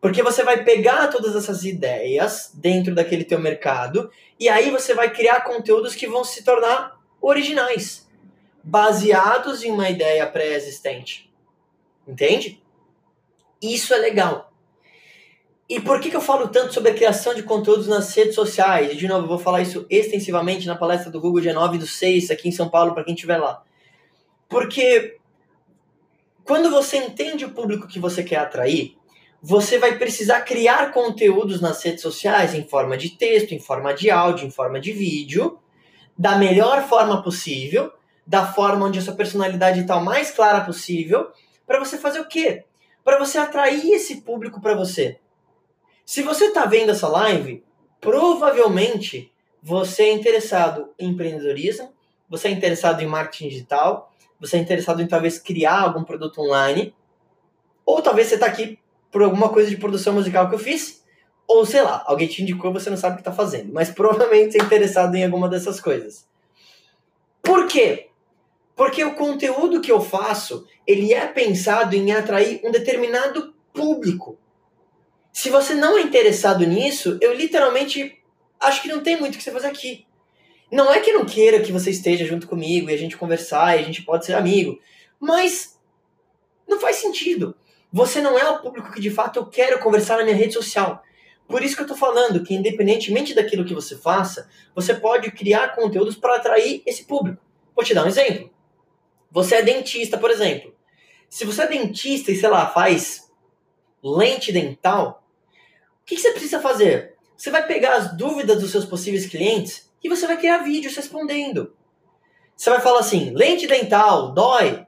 Porque 0.02 0.24
você 0.24 0.44
vai 0.44 0.64
pegar 0.64 1.08
todas 1.10 1.36
essas 1.36 1.64
ideias 1.64 2.52
dentro 2.56 2.96
daquele 2.96 3.24
teu 3.24 3.40
mercado 3.40 4.10
e 4.40 4.50
aí 4.50 4.72
você 4.72 4.96
vai 4.96 5.14
criar 5.14 5.42
conteúdos 5.42 5.94
que 5.94 6.08
vão 6.08 6.24
se 6.24 6.44
tornar 6.44 7.00
originais, 7.22 8.10
baseados 8.64 9.64
em 9.64 9.72
uma 9.72 9.90
ideia 9.90 10.26
pré-existente. 10.26 11.32
Entende? 12.08 12.62
Isso 13.62 13.94
é 13.94 13.98
legal. 13.98 14.52
E 15.70 15.80
por 15.80 16.02
que, 16.02 16.10
que 16.10 16.18
eu 16.18 16.22
falo 16.22 16.50
tanto 16.50 16.74
sobre 16.74 16.92
a 16.92 16.94
criação 16.94 17.34
de 17.34 17.44
conteúdos 17.44 17.88
nas 17.88 18.14
redes 18.14 18.36
sociais? 18.36 18.92
E, 18.92 18.96
de 18.98 19.08
novo, 19.08 19.24
eu 19.24 19.30
vou 19.30 19.40
falar 19.40 19.62
isso 19.62 19.86
extensivamente 19.90 20.68
na 20.68 20.76
palestra 20.76 21.10
do 21.10 21.22
Google 21.22 21.40
dia 21.40 21.54
9 21.54 21.78
do 21.78 21.88
6, 21.88 22.32
aqui 22.32 22.50
em 22.50 22.52
São 22.52 22.68
Paulo, 22.68 22.94
para 22.94 23.04
quem 23.06 23.14
estiver 23.14 23.38
lá. 23.38 23.64
Porque 24.50 25.18
quando 26.44 26.70
você 26.70 26.98
entende 26.98 27.46
o 27.46 27.52
público 27.52 27.88
que 27.88 28.00
você 28.00 28.22
quer 28.22 28.38
atrair, 28.38 28.98
você 29.42 29.80
vai 29.80 29.98
precisar 29.98 30.42
criar 30.42 30.92
conteúdos 30.92 31.60
nas 31.60 31.82
redes 31.84 32.02
sociais 32.02 32.54
em 32.54 32.68
forma 32.68 32.96
de 32.96 33.10
texto, 33.10 33.54
em 33.54 33.60
forma 33.60 33.92
de 33.94 34.12
áudio, 34.12 34.46
em 34.46 34.52
forma 34.52 34.80
de 34.80 34.92
vídeo, 34.92 35.58
da 36.16 36.38
melhor 36.38 36.88
forma 36.88 37.24
possível, 37.24 37.92
da 38.28 38.46
forma 38.46 38.86
onde 38.86 39.00
a 39.00 39.02
sua 39.02 39.16
personalidade 39.16 39.80
está 39.80 39.98
o 39.98 40.06
mais 40.06 40.30
clara 40.30 40.64
possível, 40.64 41.32
para 41.66 41.80
você 41.80 41.98
fazer 41.98 42.20
o 42.20 42.28
quê? 42.28 42.66
Para 43.04 43.18
você 43.18 43.40
atrair 43.40 43.92
esse 43.94 44.22
público 44.22 44.62
para 44.62 44.76
você. 44.76 45.18
Se 46.06 46.22
você 46.22 46.46
está 46.46 46.66
vendo 46.66 46.92
essa 46.92 47.08
live, 47.08 47.64
provavelmente 48.00 49.32
você 49.64 50.04
é 50.04 50.14
interessado 50.14 50.90
em 51.00 51.10
empreendedorismo, 51.10 51.92
você 52.30 52.48
é 52.48 52.52
interessado 52.52 53.02
em 53.02 53.08
marketing 53.08 53.50
digital, 53.50 54.14
você 54.40 54.58
é 54.58 54.60
interessado 54.60 55.02
em 55.02 55.08
talvez 55.08 55.40
criar 55.40 55.82
algum 55.82 56.04
produto 56.04 56.42
online, 56.42 56.96
ou 57.84 58.02
talvez 58.02 58.28
você 58.28 58.36
está 58.36 58.46
aqui 58.46 58.78
por 59.12 59.22
alguma 59.22 59.50
coisa 59.50 59.70
de 59.70 59.78
produção 59.78 60.14
musical 60.14 60.50
que 60.50 60.56
eu 60.56 60.60
fiz, 60.60 61.04
Ou 61.48 61.66
sei 61.66 61.82
lá, 61.82 62.04
alguém 62.08 62.28
te 62.28 62.42
indicou 62.42 62.72
e 62.72 62.74
você 62.74 62.90
não 62.90 62.96
sabe 62.96 63.14
o 63.14 63.16
que 63.18 63.22
está 63.22 63.34
fazendo, 63.34 63.74
mas 63.74 63.90
provavelmente 63.92 64.58
é 64.58 64.64
interessado 64.64 65.16
em 65.16 65.26
alguma 65.26 65.50
dessas 65.50 65.80
coisas. 65.82 66.26
Por 67.42 67.68
quê? 67.68 68.08
Porque 68.76 69.04
o 69.04 69.16
conteúdo 69.16 69.82
que 69.82 69.92
eu 69.92 70.00
faço, 70.00 70.66
ele 70.88 71.14
é 71.14 71.28
pensado 71.28 71.96
em 71.96 72.12
atrair 72.14 72.62
um 72.64 72.72
determinado 72.72 73.54
público. 73.74 74.40
Se 75.34 75.50
você 75.50 75.74
não 75.74 75.98
é 75.98 76.02
interessado 76.02 76.66
nisso, 76.66 77.18
eu 77.22 77.34
literalmente 77.34 78.18
acho 78.60 78.82
que 78.82 78.88
não 78.88 79.02
tem 79.02 79.20
muito 79.20 79.36
o 79.36 79.38
que 79.38 79.44
você 79.44 79.52
fazer 79.52 79.68
aqui. 79.68 80.06
Não 80.72 80.92
é 80.92 81.00
que 81.00 81.10
eu 81.10 81.20
não 81.20 81.26
queira 81.26 81.60
que 81.60 81.72
você 81.72 81.90
esteja 81.90 82.26
junto 82.26 82.48
comigo 82.48 82.90
e 82.90 82.94
a 82.94 82.98
gente 82.98 83.18
conversar 83.18 83.76
e 83.76 83.82
a 83.82 83.84
gente 83.84 84.04
pode 84.04 84.26
ser 84.26 84.34
amigo, 84.34 84.80
mas 85.20 85.78
não 86.68 86.80
faz 86.80 86.98
sentido. 86.98 87.54
Você 87.92 88.22
não 88.22 88.40
é 88.40 88.50
o 88.50 88.60
público 88.60 88.92
que 88.92 89.02
de 89.02 89.12
fato 89.12 89.38
eu 89.38 89.46
quero 89.46 89.80
conversar 89.80 90.18
na 90.18 90.24
minha 90.24 90.36
rede 90.36 90.54
social. 90.54 91.04
Por 91.48 91.62
isso 91.62 91.76
que 91.76 91.82
eu 91.82 91.88
tô 91.88 91.96
falando 91.96 92.44
que, 92.44 92.56
independentemente 92.56 93.34
daquilo 93.34 93.66
que 93.66 93.74
você 93.74 93.98
faça, 93.98 94.50
você 94.74 94.94
pode 94.94 95.30
criar 95.32 95.76
conteúdos 95.76 96.16
para 96.16 96.38
atrair 96.38 96.82
esse 96.86 97.04
público. 97.04 97.44
Vou 97.76 97.84
te 97.84 97.94
dar 97.94 98.06
um 98.06 98.08
exemplo. 98.08 98.50
Você 99.30 99.56
é 99.56 99.62
dentista, 99.62 100.18
por 100.18 100.32
exemplo. 100.32 100.74
Se 101.30 101.44
você 101.44 101.64
é 101.64 101.68
dentista 101.68 102.32
e, 102.32 102.36
sei 102.38 102.50
lá, 102.50 102.68
faz 102.68 103.30
lente 104.02 104.52
dental, 104.52 105.28
o 106.02 106.06
que 106.06 106.18
você 106.18 106.32
precisa 106.32 106.62
fazer? 106.62 107.16
Você 107.36 107.50
vai 107.50 107.66
pegar 107.66 107.96
as 107.96 108.16
dúvidas 108.16 108.62
dos 108.62 108.72
seus 108.72 108.86
possíveis 108.86 109.26
clientes 109.26 109.92
e 110.04 110.08
você 110.08 110.26
vai 110.28 110.38
criar 110.38 110.60
vídeos 110.60 110.96
respondendo. 110.96 111.76
Você 112.56 112.70
vai 112.70 112.80
falar 112.80 113.00
assim: 113.00 113.32
lente 113.36 113.68
dental, 113.68 114.34
dói? 114.34 114.86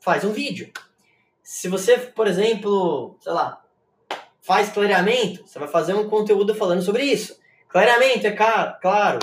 Faz 0.00 0.24
um 0.24 0.32
vídeo. 0.32 0.72
Se 1.52 1.66
você, 1.66 1.98
por 1.98 2.28
exemplo, 2.28 3.16
sei 3.20 3.32
lá, 3.32 3.60
faz 4.40 4.68
clareamento, 4.68 5.44
você 5.44 5.58
vai 5.58 5.66
fazer 5.66 5.94
um 5.94 6.08
conteúdo 6.08 6.54
falando 6.54 6.80
sobre 6.80 7.02
isso. 7.02 7.40
Clareamento 7.68 8.24
é 8.24 8.30
caro, 8.30 8.78
claro. 8.80 9.18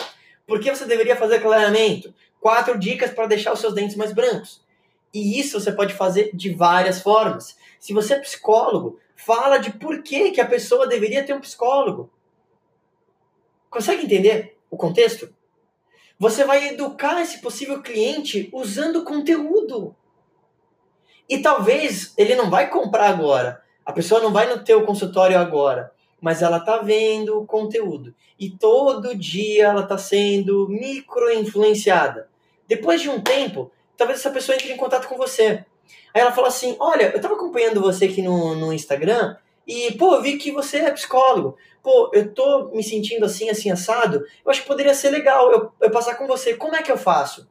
Por 0.46 0.60
que 0.60 0.70
você 0.70 0.86
deveria 0.86 1.16
fazer 1.16 1.40
clareamento? 1.40 2.14
Quatro 2.42 2.78
dicas 2.78 3.12
para 3.12 3.28
deixar 3.28 3.54
os 3.54 3.62
seus 3.62 3.74
dentes 3.74 3.96
mais 3.96 4.12
brancos. 4.12 4.62
E 5.14 5.40
isso 5.40 5.58
você 5.58 5.72
pode 5.72 5.94
fazer 5.94 6.32
de 6.34 6.54
várias 6.54 7.02
formas. 7.02 7.58
Se 7.80 7.94
você 7.94 8.16
é 8.16 8.20
psicólogo, 8.20 9.00
fala 9.16 9.58
de 9.58 9.72
por 9.72 10.04
que, 10.04 10.32
que 10.32 10.42
a 10.42 10.46
pessoa 10.46 10.86
deveria 10.86 11.24
ter 11.24 11.34
um 11.34 11.40
psicólogo. 11.40 12.12
Consegue 13.70 14.04
entender 14.04 14.58
o 14.70 14.76
contexto? 14.76 15.34
Você 16.20 16.44
vai 16.44 16.68
educar 16.74 17.22
esse 17.22 17.40
possível 17.40 17.82
cliente 17.82 18.50
usando 18.52 19.06
conteúdo. 19.06 19.96
E 21.30 21.40
talvez 21.40 22.14
ele 22.18 22.36
não 22.36 22.50
vai 22.50 22.70
comprar 22.70 23.10
agora. 23.10 23.62
A 23.86 23.92
pessoa 23.92 24.22
não 24.22 24.32
vai 24.32 24.48
no 24.48 24.64
teu 24.64 24.84
consultório 24.86 25.38
agora, 25.38 25.92
mas 26.22 26.42
ela 26.42 26.60
tá 26.60 26.78
vendo 26.78 27.40
o 27.40 27.46
conteúdo. 27.46 28.14
E 28.40 28.50
todo 28.50 29.16
dia 29.16 29.68
ela 29.68 29.84
tá 29.84 29.98
sendo 29.98 30.68
micro-influenciada. 30.70 32.30
Depois 32.68 33.02
de 33.02 33.10
um 33.10 33.22
tempo, 33.22 33.72
talvez 33.96 34.20
essa 34.20 34.30
pessoa 34.30 34.56
entre 34.56 34.72
em 34.72 34.78
contato 34.78 35.08
com 35.08 35.18
você. 35.18 35.66
Aí 36.14 36.22
ela 36.22 36.32
fala 36.32 36.48
assim: 36.48 36.76
Olha, 36.80 37.12
eu 37.14 37.22
tava 37.22 37.36
acompanhando 37.36 37.82
você 37.82 38.06
aqui 38.06 38.22
no, 38.22 38.56
no 38.56 38.74
Instagram 38.74 39.38
e, 39.68 39.92
pô, 39.94 40.16
eu 40.16 40.22
vi 40.22 40.38
que 40.38 40.52
você 40.52 40.78
é 40.78 40.92
psicólogo. 40.92 41.58
Pô, 41.84 42.10
eu 42.14 42.34
tô 42.34 42.70
me 42.74 42.84
sentindo 42.84 43.26
assim, 43.26 43.50
assim, 43.50 43.70
assado. 43.70 44.26
Eu 44.44 44.50
acho 44.52 44.62
que 44.62 44.68
poderia 44.68 44.94
ser 44.94 45.10
legal 45.10 45.52
eu, 45.52 45.72
eu 45.82 45.92
passar 45.92 46.16
com 46.16 46.26
você. 46.26 46.56
Como 46.56 46.76
é 46.76 46.82
que 46.82 46.92
eu 46.92 46.98
faço? 46.98 47.50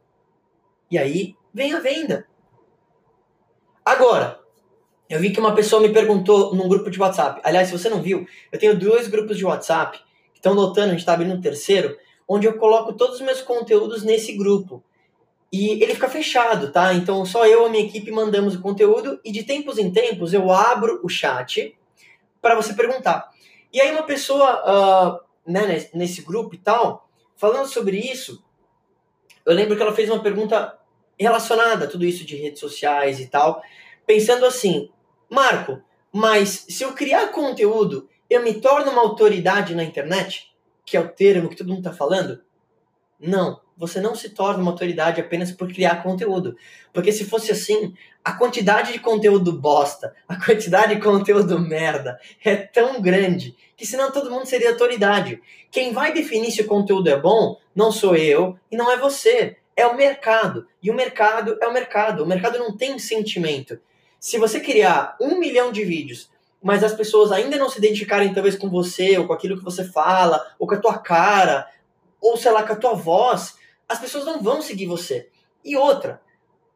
E 0.91 0.99
aí 0.99 1.37
vem 1.53 1.75
a 1.75 1.81
venda. 1.81 2.27
Agora, 3.87 4.41
eu 5.09 5.21
vi 5.21 5.31
que 5.31 5.39
uma 5.39 5.55
pessoa 5.55 5.81
me 5.81 5.91
perguntou 5.91 6.53
num 6.53 6.69
grupo 6.69 6.91
de 6.91 7.01
WhatsApp. 7.01 7.41
Aliás, 7.45 7.69
se 7.69 7.79
você 7.79 7.89
não 7.89 8.03
viu, 8.03 8.27
eu 8.51 8.59
tenho 8.59 8.77
dois 8.77 9.07
grupos 9.07 9.39
de 9.39 9.45
WhatsApp 9.45 9.97
que 10.33 10.39
estão 10.41 10.55
lotando, 10.55 10.89
a 10.89 10.91
gente 10.91 10.99
está 10.99 11.15
abrindo 11.15 11.33
um 11.33 11.41
terceiro, 11.41 11.97
onde 12.27 12.49
eu 12.49 12.59
coloco 12.59 12.95
todos 12.95 13.21
os 13.21 13.21
meus 13.21 13.41
conteúdos 13.43 14.03
nesse 14.03 14.33
grupo. 14.33 14.83
E 15.53 15.81
ele 15.81 15.95
fica 15.95 16.09
fechado, 16.09 16.73
tá? 16.73 16.93
Então 16.95 17.25
só 17.25 17.47
eu 17.47 17.63
e 17.63 17.67
a 17.67 17.69
minha 17.69 17.85
equipe 17.85 18.11
mandamos 18.11 18.57
o 18.57 18.61
conteúdo 18.61 19.21
e 19.25 19.31
de 19.31 19.45
tempos 19.45 19.79
em 19.79 19.93
tempos 19.93 20.35
eu 20.35 20.51
abro 20.51 20.99
o 21.05 21.09
chat 21.09 21.79
para 22.43 22.57
você 22.57 22.75
perguntar. 22.75 23.31
E 23.73 23.81
aí 23.81 23.93
uma 23.93 24.03
pessoa, 24.03 24.65
uh, 24.67 25.21
né, 25.49 25.89
nesse 25.95 26.23
grupo 26.23 26.57
e 26.57 26.59
tal, 26.59 27.09
falando 27.37 27.69
sobre 27.69 27.99
isso, 27.99 28.43
eu 29.45 29.55
lembro 29.55 29.77
que 29.77 29.83
ela 29.83 29.95
fez 29.95 30.11
uma 30.11 30.21
pergunta 30.21 30.77
relacionada 31.19 31.85
a 31.85 31.89
tudo 31.89 32.05
isso 32.05 32.25
de 32.25 32.37
redes 32.37 32.61
sociais 32.61 33.21
e 33.21 33.27
tal, 33.27 33.63
pensando 34.07 34.45
assim, 34.45 34.91
Marco, 35.31 35.83
mas 36.13 36.67
se 36.69 36.83
eu 36.83 36.93
criar 36.93 37.29
conteúdo, 37.29 38.09
eu 38.29 38.43
me 38.43 38.55
torno 38.55 38.91
uma 38.91 39.03
autoridade 39.03 39.75
na 39.75 39.85
internet? 39.85 40.55
Que 40.85 40.97
é 40.97 41.01
o 41.01 41.09
termo 41.09 41.49
que 41.49 41.57
todo 41.57 41.69
mundo 41.69 41.79
está 41.79 41.93
falando? 41.93 42.43
Não 43.19 43.61
você 43.77 44.01
não 44.01 44.15
se 44.15 44.31
torna 44.31 44.63
uma 44.63 44.71
autoridade 44.71 45.21
apenas 45.21 45.53
por 45.53 45.69
criar 45.69 46.03
conteúdo. 46.03 46.57
Porque 46.93 47.13
se 47.13 47.25
fosse 47.25 47.53
assim, 47.53 47.95
a 48.25 48.33
quantidade 48.33 48.93
de 48.93 48.99
conteúdo 48.99 49.53
bosta, 49.53 50.15
a 50.27 50.37
quantidade 50.43 50.95
de 50.95 51.01
conteúdo 51.01 51.59
merda 51.59 52.19
é 52.43 52.57
tão 52.57 53.01
grande 53.01 53.55
que 53.77 53.87
senão 53.87 54.11
todo 54.11 54.31
mundo 54.31 54.47
seria 54.47 54.71
autoridade. 54.71 55.43
Quem 55.71 55.93
vai 55.93 56.13
definir 56.13 56.51
se 56.51 56.63
o 56.63 56.67
conteúdo 56.67 57.09
é 57.09 57.21
bom 57.21 57.59
não 57.75 57.93
sou 57.93 58.17
eu 58.17 58.59
e 58.71 58.77
não 58.77 58.91
é 58.91 58.97
você. 58.97 59.59
É 59.77 59.87
o 59.87 59.95
mercado. 59.95 60.67
E 60.83 60.91
o 60.91 60.95
mercado 60.95 61.59
é 61.61 61.69
o 61.69 61.73
mercado. 61.73 62.25
O 62.25 62.27
mercado 62.27 62.59
não 62.59 62.75
tem 62.75 62.99
sentimento. 62.99 63.79
Se 64.19 64.39
você 64.39 64.59
criar 64.59 65.17
um 65.21 65.39
milhão 65.39 65.71
de 65.71 65.85
vídeos, 65.85 66.31
mas 66.63 66.83
as 66.83 66.95
pessoas 66.95 67.31
ainda 67.31 67.59
não 67.59 67.69
se 67.69 67.79
identificarem 67.79 68.33
talvez 68.33 68.57
com 68.57 68.69
você, 68.69 69.19
ou 69.19 69.27
com 69.27 69.33
aquilo 69.33 69.57
que 69.59 69.65
você 69.65 69.85
fala, 69.85 70.45
ou 70.59 70.67
com 70.67 70.75
a 70.75 70.81
tua 70.81 70.99
cara, 70.99 71.69
ou 72.21 72.37
sei 72.37 72.51
lá, 72.51 72.63
com 72.63 72.73
a 72.73 72.77
tua 72.77 72.95
voz, 72.95 73.55
as 73.89 74.01
pessoas 74.01 74.25
não 74.25 74.43
vão 74.43 74.61
seguir 74.61 74.87
você. 74.87 75.29
E 75.65 75.77
outra, 75.77 76.21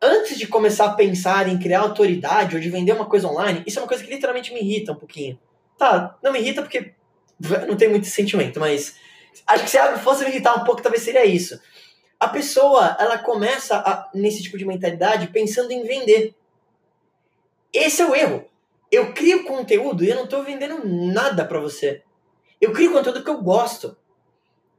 antes 0.00 0.38
de 0.38 0.46
começar 0.46 0.86
a 0.86 0.94
pensar 0.94 1.48
em 1.48 1.58
criar 1.58 1.80
autoridade 1.80 2.54
ou 2.54 2.60
de 2.60 2.70
vender 2.70 2.92
uma 2.92 3.06
coisa 3.06 3.28
online, 3.28 3.62
isso 3.66 3.78
é 3.78 3.82
uma 3.82 3.88
coisa 3.88 4.04
que 4.04 4.10
literalmente 4.10 4.52
me 4.52 4.60
irrita 4.60 4.92
um 4.92 4.96
pouquinho. 4.96 5.38
Tá, 5.76 6.16
não 6.22 6.32
me 6.32 6.38
irrita 6.38 6.62
porque 6.62 6.92
não 7.66 7.76
tem 7.76 7.88
muito 7.88 8.06
sentimento, 8.06 8.60
mas 8.60 8.96
acho 9.46 9.64
que 9.64 9.70
se 9.70 9.78
fosse 9.98 10.24
me 10.24 10.30
irritar 10.30 10.54
um 10.54 10.64
pouco, 10.64 10.82
talvez 10.82 11.02
seria 11.02 11.24
isso. 11.24 11.60
A 12.20 12.28
pessoa, 12.28 12.96
ela 13.00 13.18
começa 13.18 13.76
a, 13.76 14.10
nesse 14.14 14.42
tipo 14.42 14.58
de 14.58 14.66
mentalidade 14.66 15.28
pensando 15.28 15.72
em 15.72 15.82
vender. 15.82 16.34
Esse 17.72 18.02
é 18.02 18.06
o 18.06 18.14
erro. 18.14 18.44
Eu 18.92 19.14
crio 19.14 19.44
conteúdo 19.44 20.04
e 20.04 20.10
eu 20.10 20.16
não 20.16 20.24
estou 20.24 20.44
vendendo 20.44 20.86
nada 20.86 21.44
para 21.44 21.58
você. 21.58 22.02
Eu 22.60 22.72
crio 22.72 22.92
conteúdo 22.92 23.24
que 23.24 23.30
eu 23.30 23.40
gosto 23.40 23.96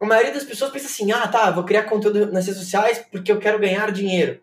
a 0.01 0.05
maioria 0.05 0.33
das 0.33 0.43
pessoas 0.43 0.71
pensa 0.71 0.87
assim: 0.87 1.11
ah, 1.11 1.27
tá, 1.27 1.51
vou 1.51 1.63
criar 1.63 1.83
conteúdo 1.83 2.31
nas 2.31 2.47
redes 2.47 2.59
sociais 2.59 3.05
porque 3.11 3.31
eu 3.31 3.37
quero 3.37 3.59
ganhar 3.59 3.91
dinheiro. 3.91 4.41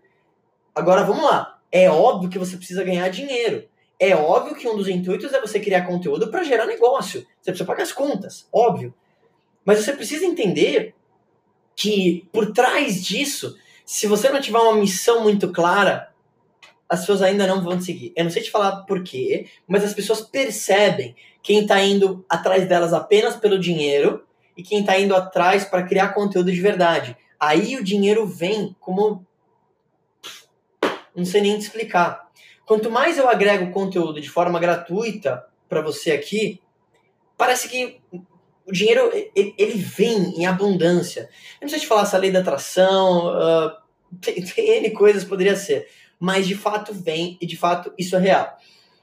Agora 0.72 1.02
vamos 1.02 1.24
lá. 1.24 1.58
É 1.70 1.90
óbvio 1.90 2.30
que 2.30 2.38
você 2.38 2.56
precisa 2.56 2.84
ganhar 2.84 3.08
dinheiro. 3.08 3.68
É 3.98 4.14
óbvio 4.14 4.54
que 4.54 4.68
um 4.68 4.76
dos 4.76 4.86
intuitos 4.86 5.32
é 5.32 5.40
você 5.40 5.58
criar 5.58 5.84
conteúdo 5.84 6.30
para 6.30 6.44
gerar 6.44 6.64
negócio. 6.64 7.26
Você 7.40 7.50
precisa 7.50 7.64
pagar 7.64 7.82
as 7.82 7.92
contas, 7.92 8.48
óbvio. 8.52 8.94
Mas 9.64 9.80
você 9.80 9.92
precisa 9.92 10.24
entender 10.24 10.94
que 11.78 12.28
por 12.32 12.52
trás 12.52 13.04
disso, 13.04 13.56
se 13.86 14.08
você 14.08 14.28
não 14.30 14.40
tiver 14.40 14.58
uma 14.58 14.74
missão 14.74 15.22
muito 15.22 15.52
clara, 15.52 16.12
as 16.88 17.00
pessoas 17.00 17.22
ainda 17.22 17.46
não 17.46 17.62
vão 17.62 17.78
te 17.78 17.84
seguir. 17.84 18.12
Eu 18.16 18.24
não 18.24 18.32
sei 18.32 18.42
te 18.42 18.50
falar 18.50 18.78
por 18.82 19.04
quê, 19.04 19.46
mas 19.64 19.84
as 19.84 19.94
pessoas 19.94 20.20
percebem 20.20 21.14
quem 21.40 21.60
está 21.60 21.80
indo 21.80 22.26
atrás 22.28 22.68
delas 22.68 22.92
apenas 22.92 23.36
pelo 23.36 23.60
dinheiro 23.60 24.26
e 24.56 24.62
quem 24.64 24.80
está 24.80 24.98
indo 24.98 25.14
atrás 25.14 25.64
para 25.66 25.84
criar 25.84 26.08
conteúdo 26.14 26.50
de 26.50 26.60
verdade. 26.60 27.16
Aí 27.38 27.76
o 27.76 27.84
dinheiro 27.84 28.26
vem 28.26 28.74
como. 28.80 29.24
Não 31.14 31.24
sei 31.24 31.42
nem 31.42 31.56
te 31.56 31.62
explicar. 31.62 32.28
Quanto 32.66 32.90
mais 32.90 33.18
eu 33.18 33.28
agrego 33.28 33.70
conteúdo 33.70 34.20
de 34.20 34.28
forma 34.28 34.58
gratuita 34.58 35.44
para 35.68 35.80
você 35.80 36.10
aqui, 36.10 36.60
parece 37.36 37.68
que 37.68 38.00
o 38.68 38.72
dinheiro 38.72 39.10
ele, 39.34 39.72
vem 39.74 40.38
em 40.38 40.46
abundância. 40.46 41.30
Eu 41.60 41.64
não 41.64 41.68
sei 41.68 41.80
te 41.80 41.86
falar 41.86 42.02
essa 42.02 42.18
lei 42.18 42.30
da 42.30 42.40
atração, 42.40 43.28
uh, 43.28 43.72
tem, 44.20 44.44
tem 44.44 44.76
N 44.76 44.90
coisas 44.90 45.24
poderia 45.24 45.56
ser, 45.56 45.88
mas 46.20 46.46
de 46.46 46.54
fato 46.54 46.92
vem 46.92 47.38
e 47.40 47.46
de 47.46 47.56
fato 47.56 47.92
isso 47.98 48.14
é 48.14 48.18
real. 48.18 48.58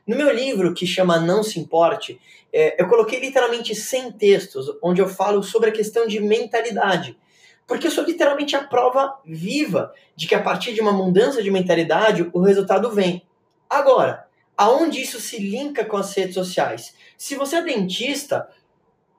No 0.05 0.15
meu 0.15 0.31
livro, 0.31 0.73
que 0.73 0.85
chama 0.85 1.19
Não 1.19 1.41
Se 1.41 1.59
Importe, 1.59 2.21
é, 2.53 2.79
eu 2.79 2.87
coloquei 2.87 3.19
literalmente 3.19 3.73
100 3.73 4.11
textos 4.11 4.67
onde 4.81 5.01
eu 5.01 5.09
falo 5.09 5.41
sobre 5.41 5.69
a 5.69 5.73
questão 5.73 6.05
de 6.05 6.19
mentalidade. 6.19 7.17
Porque 7.65 7.87
eu 7.87 7.91
sou 7.91 8.03
literalmente 8.03 8.55
a 8.55 8.63
prova 8.63 9.19
viva 9.25 9.91
de 10.15 10.27
que 10.27 10.35
a 10.35 10.41
partir 10.41 10.75
de 10.75 10.81
uma 10.81 10.93
mudança 10.93 11.41
de 11.41 11.49
mentalidade 11.49 12.29
o 12.31 12.39
resultado 12.39 12.91
vem. 12.91 13.23
Agora, 13.67 14.27
aonde 14.55 15.01
isso 15.01 15.19
se 15.19 15.39
linka 15.39 15.83
com 15.83 15.97
as 15.97 16.13
redes 16.13 16.35
sociais? 16.35 16.93
Se 17.17 17.33
você 17.33 17.55
é 17.55 17.63
dentista 17.63 18.47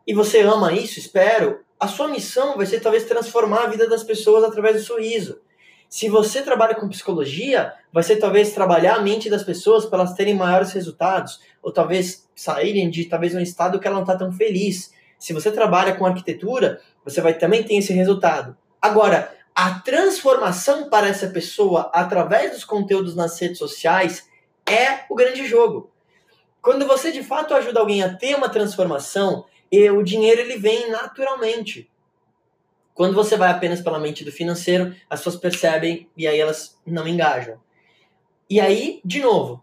e 0.06 0.14
você 0.14 0.40
ama 0.40 0.72
isso, 0.72 0.98
espero, 0.98 1.60
a 1.78 1.88
sua 1.88 2.08
missão 2.08 2.56
vai 2.56 2.64
ser 2.64 2.80
talvez 2.80 3.04
transformar 3.04 3.64
a 3.64 3.66
vida 3.66 3.88
das 3.88 4.02
pessoas 4.02 4.44
através 4.44 4.76
do 4.76 4.82
sorriso. 4.82 5.40
Se 5.88 6.08
você 6.08 6.42
trabalha 6.42 6.74
com 6.74 6.88
psicologia, 6.88 7.72
vai 7.92 8.02
ser 8.02 8.16
talvez 8.16 8.52
trabalhar 8.52 8.96
a 8.96 9.02
mente 9.02 9.30
das 9.30 9.42
pessoas 9.42 9.84
para 9.84 10.00
elas 10.00 10.14
terem 10.14 10.34
maiores 10.34 10.72
resultados, 10.72 11.40
ou 11.62 11.72
talvez 11.72 12.28
saírem 12.34 12.90
de 12.90 13.04
talvez 13.04 13.34
um 13.34 13.40
estado 13.40 13.78
que 13.78 13.86
ela 13.86 13.96
não 13.96 14.02
está 14.02 14.16
tão 14.16 14.32
feliz. 14.32 14.92
Se 15.18 15.32
você 15.32 15.50
trabalha 15.50 15.94
com 15.94 16.04
arquitetura, 16.04 16.80
você 17.04 17.20
vai 17.20 17.34
também 17.34 17.62
ter 17.62 17.74
esse 17.74 17.92
resultado. 17.92 18.56
Agora, 18.80 19.32
a 19.54 19.78
transformação 19.80 20.90
para 20.90 21.08
essa 21.08 21.28
pessoa 21.28 21.90
através 21.94 22.52
dos 22.52 22.64
conteúdos 22.64 23.14
nas 23.16 23.40
redes 23.40 23.58
sociais 23.58 24.28
é 24.68 25.04
o 25.08 25.14
grande 25.14 25.46
jogo. 25.46 25.90
Quando 26.60 26.86
você 26.86 27.12
de 27.12 27.22
fato 27.22 27.54
ajuda 27.54 27.80
alguém 27.80 28.02
a 28.02 28.14
ter 28.14 28.34
uma 28.34 28.48
transformação, 28.48 29.44
o 29.90 30.02
dinheiro 30.02 30.40
ele 30.40 30.56
vem 30.56 30.90
naturalmente. 30.90 31.90
Quando 32.94 33.14
você 33.14 33.36
vai 33.36 33.50
apenas 33.50 33.80
pela 33.80 33.98
mente 33.98 34.24
do 34.24 34.32
financeiro, 34.32 34.94
as 35.10 35.20
pessoas 35.20 35.36
percebem 35.36 36.08
e 36.16 36.26
aí 36.26 36.40
elas 36.40 36.78
não 36.86 37.06
engajam. 37.06 37.60
E 38.48 38.60
aí, 38.60 39.00
de 39.04 39.20
novo, 39.20 39.62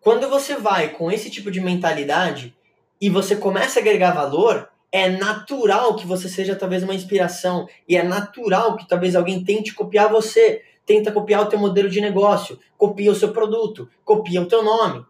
quando 0.00 0.28
você 0.28 0.56
vai 0.56 0.88
com 0.88 1.10
esse 1.10 1.30
tipo 1.30 1.50
de 1.50 1.60
mentalidade 1.60 2.56
e 3.00 3.10
você 3.10 3.36
começa 3.36 3.78
a 3.78 3.82
agregar 3.82 4.12
valor, 4.12 4.68
é 4.90 5.08
natural 5.08 5.96
que 5.96 6.06
você 6.06 6.28
seja 6.28 6.56
talvez 6.56 6.82
uma 6.82 6.94
inspiração 6.94 7.68
e 7.88 7.96
é 7.96 8.02
natural 8.02 8.76
que 8.76 8.88
talvez 8.88 9.14
alguém 9.14 9.44
tente 9.44 9.74
copiar 9.74 10.08
você, 10.08 10.62
tenta 10.86 11.12
copiar 11.12 11.42
o 11.42 11.46
teu 11.46 11.58
modelo 11.58 11.88
de 11.88 12.00
negócio, 12.00 12.58
copia 12.78 13.12
o 13.12 13.14
seu 13.14 13.32
produto, 13.32 13.88
copia 14.04 14.40
o 14.40 14.46
teu 14.46 14.62
nome. 14.62 15.04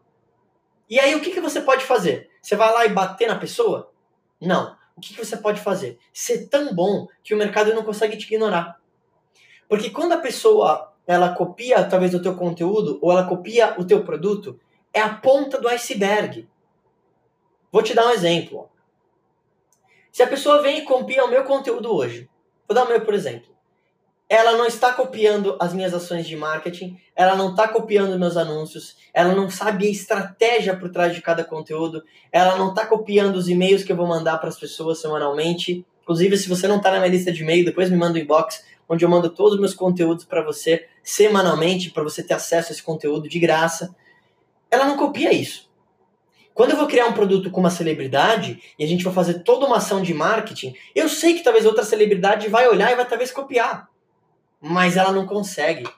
E 0.90 0.98
aí 0.98 1.14
o 1.14 1.20
que, 1.20 1.30
que 1.30 1.40
você 1.40 1.60
pode 1.60 1.84
fazer? 1.84 2.30
Você 2.42 2.56
vai 2.56 2.72
lá 2.72 2.84
e 2.84 2.88
bater 2.88 3.28
na 3.28 3.36
pessoa? 3.36 3.92
Não. 4.40 4.76
O 4.96 5.00
que, 5.00 5.14
você 5.14 5.36
pode 5.36 5.60
fazer? 5.60 5.98
Ser 6.12 6.48
tão 6.48 6.74
bom 6.74 7.06
que 7.22 7.34
o 7.34 7.36
mercado 7.36 7.74
não 7.74 7.82
consegue 7.82 8.16
te 8.16 8.24
ignorar. 8.24 8.80
Porque 9.68 9.90
quando 9.90 10.12
a 10.12 10.18
pessoa 10.18 10.92
ela 11.06 11.34
copia 11.34 11.84
talvez 11.84 12.14
o 12.14 12.22
teu 12.22 12.34
conteúdo 12.34 12.98
ou 13.02 13.12
ela 13.12 13.26
copia 13.26 13.74
o 13.78 13.84
teu 13.84 14.04
produto, 14.04 14.58
é 14.92 15.00
a 15.00 15.14
ponta 15.14 15.60
do 15.60 15.68
iceberg. 15.68 16.48
Vou 17.70 17.82
te 17.82 17.94
dar 17.94 18.06
um 18.06 18.10
exemplo. 18.10 18.70
Se 20.10 20.22
a 20.22 20.26
pessoa 20.26 20.62
vem 20.62 20.78
e 20.78 20.84
copia 20.84 21.24
o 21.24 21.30
meu 21.30 21.44
conteúdo 21.44 21.94
hoje, 21.94 22.28
vou 22.66 22.74
dar 22.74 22.84
o 22.84 22.88
meu 22.88 23.00
por 23.02 23.12
exemplo 23.12 23.55
ela 24.28 24.56
não 24.56 24.66
está 24.66 24.92
copiando 24.92 25.56
as 25.60 25.72
minhas 25.72 25.94
ações 25.94 26.26
de 26.26 26.36
marketing, 26.36 26.98
ela 27.14 27.36
não 27.36 27.50
está 27.50 27.68
copiando 27.68 28.18
meus 28.18 28.36
anúncios, 28.36 28.96
ela 29.14 29.34
não 29.34 29.48
sabe 29.48 29.86
a 29.86 29.90
estratégia 29.90 30.76
por 30.76 30.90
trás 30.90 31.14
de 31.14 31.22
cada 31.22 31.44
conteúdo, 31.44 32.02
ela 32.32 32.56
não 32.56 32.70
está 32.70 32.84
copiando 32.84 33.36
os 33.36 33.48
e-mails 33.48 33.84
que 33.84 33.92
eu 33.92 33.96
vou 33.96 34.06
mandar 34.06 34.38
para 34.38 34.48
as 34.48 34.58
pessoas 34.58 35.00
semanalmente. 35.00 35.86
Inclusive, 36.02 36.36
se 36.36 36.48
você 36.48 36.66
não 36.66 36.78
está 36.78 36.90
na 36.90 36.98
minha 36.98 37.10
lista 37.10 37.32
de 37.32 37.42
e-mail, 37.42 37.64
depois 37.64 37.88
me 37.88 37.96
manda 37.96 38.18
um 38.18 38.22
inbox, 38.22 38.64
onde 38.88 39.04
eu 39.04 39.08
mando 39.08 39.30
todos 39.30 39.54
os 39.54 39.60
meus 39.60 39.74
conteúdos 39.74 40.24
para 40.24 40.42
você 40.42 40.86
semanalmente, 41.04 41.90
para 41.90 42.02
você 42.02 42.22
ter 42.22 42.34
acesso 42.34 42.70
a 42.70 42.72
esse 42.72 42.82
conteúdo 42.82 43.28
de 43.28 43.38
graça. 43.38 43.94
Ela 44.68 44.86
não 44.86 44.96
copia 44.96 45.32
isso. 45.32 45.70
Quando 46.52 46.70
eu 46.70 46.76
vou 46.76 46.86
criar 46.86 47.06
um 47.06 47.12
produto 47.12 47.50
com 47.50 47.60
uma 47.60 47.70
celebridade 47.70 48.60
e 48.78 48.82
a 48.82 48.88
gente 48.88 49.04
vai 49.04 49.12
fazer 49.12 49.42
toda 49.44 49.66
uma 49.66 49.76
ação 49.76 50.02
de 50.02 50.14
marketing, 50.14 50.74
eu 50.94 51.08
sei 51.08 51.34
que 51.34 51.44
talvez 51.44 51.64
outra 51.64 51.84
celebridade 51.84 52.48
vai 52.48 52.66
olhar 52.66 52.90
e 52.90 52.96
vai 52.96 53.06
talvez 53.06 53.30
copiar 53.30 53.88
mas 54.68 54.96
ela 54.96 55.12
não 55.12 55.26
consegue. 55.26 55.88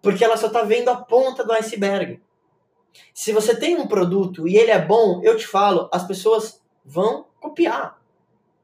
Porque 0.00 0.24
ela 0.24 0.36
só 0.36 0.46
está 0.46 0.62
vendo 0.62 0.88
a 0.88 0.96
ponta 0.96 1.44
do 1.44 1.52
iceberg. 1.52 2.22
Se 3.12 3.32
você 3.32 3.54
tem 3.58 3.76
um 3.76 3.86
produto 3.86 4.48
e 4.48 4.56
ele 4.56 4.70
é 4.70 4.78
bom, 4.78 5.20
eu 5.22 5.36
te 5.36 5.46
falo, 5.46 5.88
as 5.92 6.06
pessoas 6.06 6.62
vão 6.84 7.26
copiar. 7.40 8.00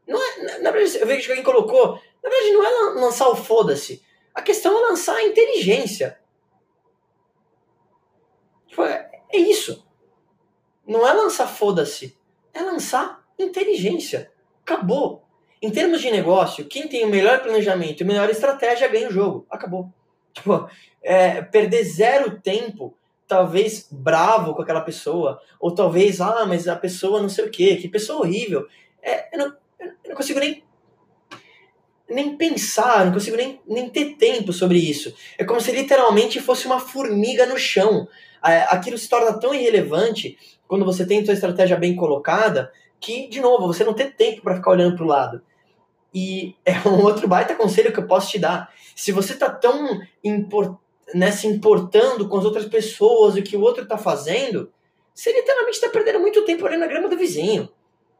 Não 0.06 0.18
é, 0.18 0.58
na 0.60 0.70
verdade, 0.70 0.98
eu 0.98 1.06
vejo 1.06 1.24
que 1.24 1.30
alguém 1.30 1.44
colocou, 1.44 2.00
na 2.22 2.30
verdade 2.30 2.52
não 2.52 2.64
é 2.64 3.00
lançar 3.00 3.28
o 3.28 3.36
foda-se. 3.36 4.02
A 4.34 4.40
questão 4.40 4.76
é 4.78 4.88
lançar 4.88 5.16
a 5.16 5.24
inteligência. 5.24 6.18
Tipo, 8.66 8.84
é, 8.84 9.10
é 9.30 9.38
isso. 9.38 9.86
Não 10.86 11.06
é 11.06 11.12
lançar 11.12 11.46
foda-se, 11.46 12.16
é 12.54 12.62
lançar 12.62 13.22
inteligência. 13.38 14.32
Acabou. 14.62 15.22
Em 15.62 15.70
termos 15.70 16.00
de 16.00 16.10
negócio, 16.10 16.64
quem 16.64 16.88
tem 16.88 17.04
o 17.04 17.08
melhor 17.08 17.40
planejamento 17.40 18.00
e 18.00 18.04
a 18.04 18.06
melhor 18.06 18.28
estratégia 18.28 18.88
ganha 18.88 19.08
o 19.08 19.12
jogo. 19.12 19.46
Acabou. 19.48 19.88
Tipo, 20.34 20.66
é, 21.02 21.42
perder 21.42 21.84
zero 21.84 22.40
tempo, 22.40 22.96
talvez 23.28 23.86
bravo 23.90 24.54
com 24.54 24.62
aquela 24.62 24.80
pessoa, 24.80 25.38
ou 25.60 25.74
talvez, 25.74 26.22
ah, 26.22 26.46
mas 26.46 26.66
a 26.66 26.74
pessoa 26.74 27.20
não 27.20 27.28
sei 27.28 27.44
o 27.44 27.50
quê, 27.50 27.76
que 27.76 27.86
pessoa 27.86 28.20
horrível. 28.20 28.66
É, 29.02 29.34
eu, 29.34 29.38
não, 29.38 29.56
eu 29.78 29.92
não 30.08 30.16
consigo 30.16 30.40
nem 30.40 30.64
nem 32.08 32.36
pensar, 32.36 33.06
não 33.06 33.12
consigo 33.12 33.36
nem, 33.36 33.60
nem 33.66 33.88
ter 33.88 34.16
tempo 34.16 34.52
sobre 34.52 34.78
isso. 34.78 35.14
É 35.38 35.44
como 35.44 35.60
se 35.60 35.72
literalmente 35.72 36.40
fosse 36.40 36.66
uma 36.66 36.78
formiga 36.78 37.46
no 37.46 37.58
chão. 37.58 38.06
Aquilo 38.68 38.98
se 38.98 39.08
torna 39.08 39.38
tão 39.38 39.54
irrelevante 39.54 40.36
quando 40.68 40.84
você 40.84 41.06
tem 41.06 41.24
sua 41.24 41.34
estratégia 41.34 41.76
bem 41.76 41.96
colocada 41.96 42.70
que, 43.00 43.28
de 43.28 43.40
novo, 43.40 43.66
você 43.66 43.82
não 43.82 43.94
tem 43.94 44.10
tempo 44.10 44.42
para 44.42 44.56
ficar 44.56 44.70
olhando 44.70 44.96
para 44.96 45.04
o 45.04 45.08
lado. 45.08 45.42
E 46.14 46.54
é 46.64 46.72
um 46.86 47.02
outro 47.02 47.26
baita 47.26 47.54
conselho 47.54 47.92
que 47.92 47.98
eu 47.98 48.06
posso 48.06 48.30
te 48.30 48.38
dar. 48.38 48.72
Se 48.94 49.12
você 49.12 49.34
tá 49.34 49.50
tão 49.50 50.00
import, 50.22 50.76
né, 51.14 51.30
se 51.30 51.46
importando 51.46 52.28
com 52.28 52.38
as 52.38 52.44
outras 52.44 52.66
pessoas, 52.66 53.34
o 53.34 53.42
que 53.42 53.56
o 53.56 53.60
outro 53.60 53.86
tá 53.86 53.96
fazendo, 53.96 54.70
você 55.14 55.32
literalmente 55.32 55.76
está 55.76 55.88
perdendo 55.88 56.20
muito 56.20 56.44
tempo 56.44 56.64
olhando 56.64 56.84
a 56.84 56.88
grama 56.88 57.08
do 57.08 57.16
vizinho. 57.16 57.68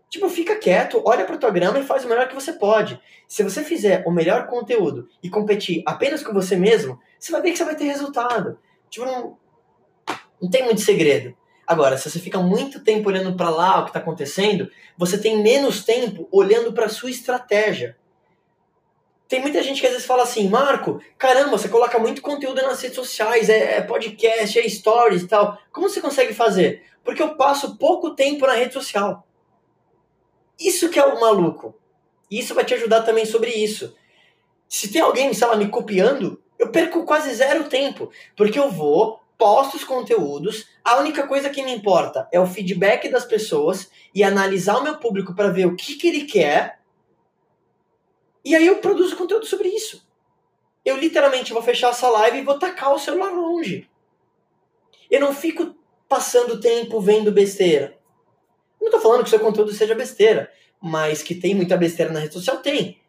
Tipo, 0.09 0.29
fica 0.29 0.57
quieto, 0.57 1.03
olha 1.07 1.25
para 1.25 1.39
tua 1.39 1.51
grama 1.51 1.79
e 1.79 1.85
faz 1.85 2.05
o 2.05 2.09
melhor 2.09 2.29
que 2.29 2.35
você 2.35 2.53
pode. 2.53 3.01
Se 3.27 3.43
você 3.43 3.65
fizer 3.65 4.05
o 4.07 4.11
melhor 4.11 4.47
conteúdo 4.47 5.09
e 5.23 5.31
competir 5.31 5.83
apenas 5.87 6.23
com 6.23 6.35
você 6.35 6.55
mesmo, 6.55 7.01
você 7.19 7.33
vai 7.33 7.41
ver 7.41 7.53
que 7.53 7.57
você 7.57 7.65
vai 7.65 7.75
ter 7.75 7.85
resultado. 7.85 8.59
Tipo, 8.91 9.07
não, 9.07 9.39
não 10.41 10.51
tem 10.51 10.65
muito 10.65 10.83
segredo. 10.83 11.35
Agora, 11.73 11.97
se 11.97 12.11
você 12.11 12.19
fica 12.19 12.39
muito 12.39 12.81
tempo 12.81 13.09
olhando 13.09 13.35
para 13.35 13.49
lá 13.49 13.81
o 13.81 13.85
que 13.85 13.89
está 13.89 13.99
acontecendo, 13.99 14.71
você 14.95 15.17
tem 15.17 15.43
menos 15.43 15.83
tempo 15.83 16.29
olhando 16.31 16.71
para 16.75 16.87
sua 16.87 17.09
estratégia. 17.09 17.97
Tem 19.27 19.41
muita 19.41 19.63
gente 19.63 19.81
que 19.81 19.87
às 19.87 19.95
vezes 19.95 20.07
fala 20.07 20.25
assim, 20.25 20.51
Marco, 20.51 21.01
caramba, 21.17 21.57
você 21.57 21.71
coloca 21.71 21.99
muito 21.99 22.21
conteúdo 22.21 22.61
nas 22.61 22.83
redes 22.83 22.97
sociais, 22.97 23.49
é, 23.49 23.79
é 23.79 23.81
podcast, 23.81 24.59
é 24.59 24.69
stories 24.69 25.23
e 25.23 25.29
tal. 25.29 25.57
Como 25.73 25.89
você 25.89 25.99
consegue 25.99 26.35
fazer? 26.35 26.85
Porque 27.03 27.23
eu 27.23 27.37
passo 27.37 27.79
pouco 27.79 28.11
tempo 28.11 28.47
na 28.47 28.53
rede 28.53 28.75
social. 28.75 29.27
Isso 30.61 30.91
que 30.91 30.99
é 30.99 31.07
o 31.07 31.19
maluco. 31.19 31.75
E 32.31 32.39
isso 32.39 32.55
vai 32.55 32.67
te 32.67 32.75
ajudar 32.75 33.01
também 33.01 33.25
sobre 33.25 33.51
isso. 33.51 33.97
Se 34.69 34.93
tem 34.93 35.01
alguém, 35.01 35.33
sei 35.33 35.47
lá, 35.47 35.57
me 35.57 35.71
copiando, 35.71 36.39
eu 36.59 36.69
perco 36.69 37.07
quase 37.07 37.33
zero 37.35 37.65
tempo. 37.65 38.13
Porque 38.37 38.59
eu 38.59 38.71
vou, 38.71 39.22
posto 39.43 39.77
os 39.77 39.83
conteúdos, 39.83 40.69
a 40.85 40.99
única 40.99 41.27
coisa 41.27 41.51
que 41.51 41.65
me 41.65 41.75
importa 41.75 42.29
é 42.31 42.39
o 42.39 42.47
feedback 42.47 43.09
das 43.09 43.25
pessoas 43.25 43.91
e 44.15 44.23
analisar 44.23 44.79
o 44.79 44.85
meu 44.85 44.99
público 44.99 45.35
para 45.35 45.51
ver 45.51 45.67
o 45.67 45.75
que, 45.75 45.97
que 45.97 46.07
ele 46.07 46.27
quer. 46.27 46.79
E 48.45 48.55
aí 48.55 48.65
eu 48.65 48.77
produzo 48.77 49.17
conteúdo 49.17 49.45
sobre 49.45 49.67
isso. 49.67 50.09
Eu 50.85 50.97
literalmente 50.97 51.53
vou 51.53 51.61
fechar 51.61 51.91
essa 51.91 52.09
live 52.09 52.39
e 52.39 52.45
vou 52.45 52.57
tacar 52.57 52.95
o 52.95 53.01
celular 53.01 53.33
longe. 53.33 53.91
Eu 55.11 55.19
não 55.19 55.35
fico 55.35 55.75
passando 56.09 56.61
tempo 56.61 57.01
vendo 57.01 57.33
besteira. 57.33 57.99
não 58.81 58.87
estou 58.87 59.01
falando 59.01 59.23
que 59.23 59.27
o 59.27 59.31
seu 59.31 59.41
conteúdo 59.41 59.73
seja 59.73 59.97
besteira, 59.97 60.53
mas 60.81 61.21
que 61.21 61.35
tem 61.35 61.53
muita 61.53 61.77
besteira 61.77 62.13
na 62.13 62.21
rede 62.21 62.35
social, 62.35 62.59
tem. 62.59 63.03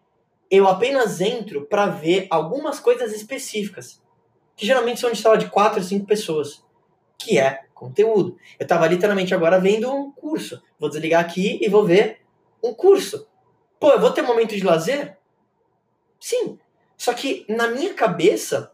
Eu 0.49 0.67
apenas 0.67 1.21
entro 1.21 1.67
para 1.67 1.85
ver 1.85 2.25
algumas 2.31 2.79
coisas 2.79 3.13
específicas 3.13 4.01
que 4.55 4.65
geralmente 4.65 4.99
são 4.99 5.11
de 5.11 5.19
sala 5.19 5.37
de 5.37 5.49
4 5.49 5.79
a 5.79 5.83
5 5.83 6.05
pessoas, 6.05 6.63
que 7.17 7.39
é 7.39 7.63
conteúdo. 7.73 8.37
Eu 8.59 8.63
estava 8.63 8.87
literalmente 8.87 9.33
agora 9.33 9.59
vendo 9.59 9.91
um 9.93 10.11
curso. 10.11 10.61
Vou 10.79 10.89
desligar 10.89 11.23
aqui 11.23 11.59
e 11.61 11.67
vou 11.67 11.85
ver 11.85 12.21
um 12.63 12.73
curso. 12.73 13.27
Pô, 13.79 13.91
eu 13.91 13.99
vou 13.99 14.11
ter 14.11 14.21
um 14.21 14.27
momento 14.27 14.55
de 14.55 14.63
lazer? 14.63 15.17
Sim. 16.19 16.57
Só 16.97 17.13
que 17.13 17.45
na 17.49 17.67
minha 17.67 17.93
cabeça, 17.93 18.71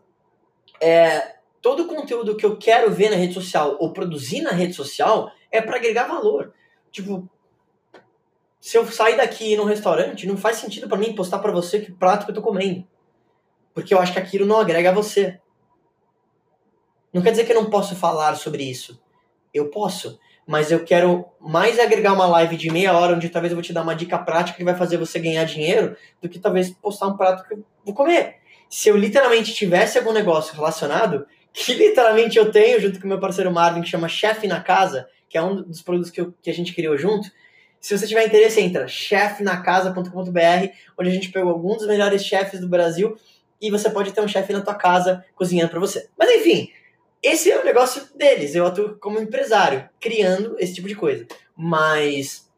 é, 0.79 1.37
todo 1.61 1.83
o 1.83 1.87
conteúdo 1.87 2.35
que 2.35 2.45
eu 2.45 2.57
quero 2.57 2.91
ver 2.91 3.09
na 3.09 3.15
rede 3.15 3.33
social 3.33 3.77
ou 3.79 3.91
produzir 3.91 4.41
na 4.41 4.51
rede 4.51 4.73
social 4.73 5.31
é 5.51 5.61
para 5.61 5.77
agregar 5.77 6.07
valor. 6.07 6.53
Tipo, 6.91 7.27
se 8.59 8.77
eu 8.77 8.85
sair 8.85 9.17
daqui 9.17 9.55
num 9.55 9.63
restaurante, 9.63 10.27
não 10.27 10.37
faz 10.37 10.57
sentido 10.57 10.87
para 10.87 10.97
mim 10.97 11.15
postar 11.15 11.39
para 11.39 11.51
você 11.51 11.79
que 11.79 11.91
prato 11.91 12.25
que 12.25 12.31
eu 12.31 12.35
tô 12.35 12.41
comendo. 12.41 12.85
Porque 13.73 13.93
eu 13.93 13.99
acho 13.99 14.13
que 14.13 14.19
aquilo 14.19 14.45
não 14.45 14.59
agrega 14.59 14.89
a 14.89 14.93
você. 14.93 15.39
Não 17.13 17.21
quer 17.21 17.31
dizer 17.31 17.45
que 17.45 17.51
eu 17.51 17.61
não 17.61 17.69
posso 17.69 17.95
falar 17.95 18.35
sobre 18.35 18.63
isso. 18.63 19.01
Eu 19.53 19.69
posso, 19.69 20.19
mas 20.45 20.71
eu 20.71 20.83
quero 20.83 21.25
mais 21.39 21.79
agregar 21.79 22.13
uma 22.13 22.27
live 22.27 22.55
de 22.55 22.71
meia 22.71 22.97
hora 22.97 23.15
onde 23.15 23.29
talvez 23.29 23.51
eu 23.51 23.55
vou 23.55 23.63
te 23.63 23.73
dar 23.73 23.81
uma 23.81 23.95
dica 23.95 24.17
prática 24.17 24.57
que 24.57 24.63
vai 24.63 24.75
fazer 24.75 24.97
você 24.97 25.19
ganhar 25.19 25.43
dinheiro 25.43 25.95
do 26.21 26.29
que 26.29 26.39
talvez 26.39 26.69
postar 26.69 27.07
um 27.07 27.17
prato 27.17 27.47
que 27.47 27.55
eu 27.55 27.63
vou 27.85 27.93
comer. 27.93 28.35
Se 28.69 28.89
eu 28.89 28.97
literalmente 28.97 29.53
tivesse 29.53 29.97
algum 29.97 30.11
negócio 30.11 30.55
relacionado, 30.55 31.25
que 31.51 31.73
literalmente 31.73 32.37
eu 32.37 32.51
tenho 32.51 32.79
junto 32.79 32.99
com 32.99 33.07
meu 33.07 33.19
parceiro 33.19 33.51
Marvin, 33.51 33.81
que 33.81 33.89
chama 33.89 34.07
Chefe 34.07 34.47
na 34.47 34.61
Casa, 34.61 35.07
que 35.27 35.37
é 35.37 35.41
um 35.41 35.61
dos 35.63 35.81
produtos 35.81 36.11
que, 36.11 36.21
eu, 36.21 36.33
que 36.41 36.49
a 36.49 36.53
gente 36.53 36.73
criou 36.73 36.97
junto. 36.97 37.29
Se 37.79 37.97
você 37.97 38.05
tiver 38.05 38.25
interesse, 38.25 38.59
entra 38.59 38.87
chefnacasa.com.br, 38.87 40.67
onde 40.97 41.09
a 41.09 41.13
gente 41.13 41.31
pegou 41.31 41.51
alguns 41.51 41.77
dos 41.77 41.87
melhores 41.87 42.23
chefes 42.23 42.59
do 42.59 42.67
Brasil 42.67 43.15
e 43.61 43.69
você 43.69 43.89
pode 43.89 44.11
ter 44.11 44.21
um 44.21 44.27
chefe 44.27 44.53
na 44.53 44.61
tua 44.61 44.75
casa 44.75 45.23
cozinhando 45.35 45.71
para 45.71 45.79
você. 45.79 46.09
Mas 46.17 46.29
enfim, 46.29 46.69
esse 47.21 47.51
é 47.51 47.59
o 47.59 47.65
negócio 47.65 48.07
deles. 48.15 48.55
Eu 48.55 48.65
atuo 48.65 48.97
como 48.99 49.19
empresário, 49.19 49.89
criando 49.99 50.55
esse 50.59 50.73
tipo 50.73 50.87
de 50.87 50.95
coisa. 50.95 51.27
Mas 51.55 52.49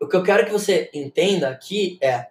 o 0.00 0.06
que 0.06 0.16
eu 0.16 0.22
quero 0.22 0.44
que 0.44 0.52
você 0.52 0.90
entenda 0.94 1.48
aqui 1.48 1.98
é 2.00 2.28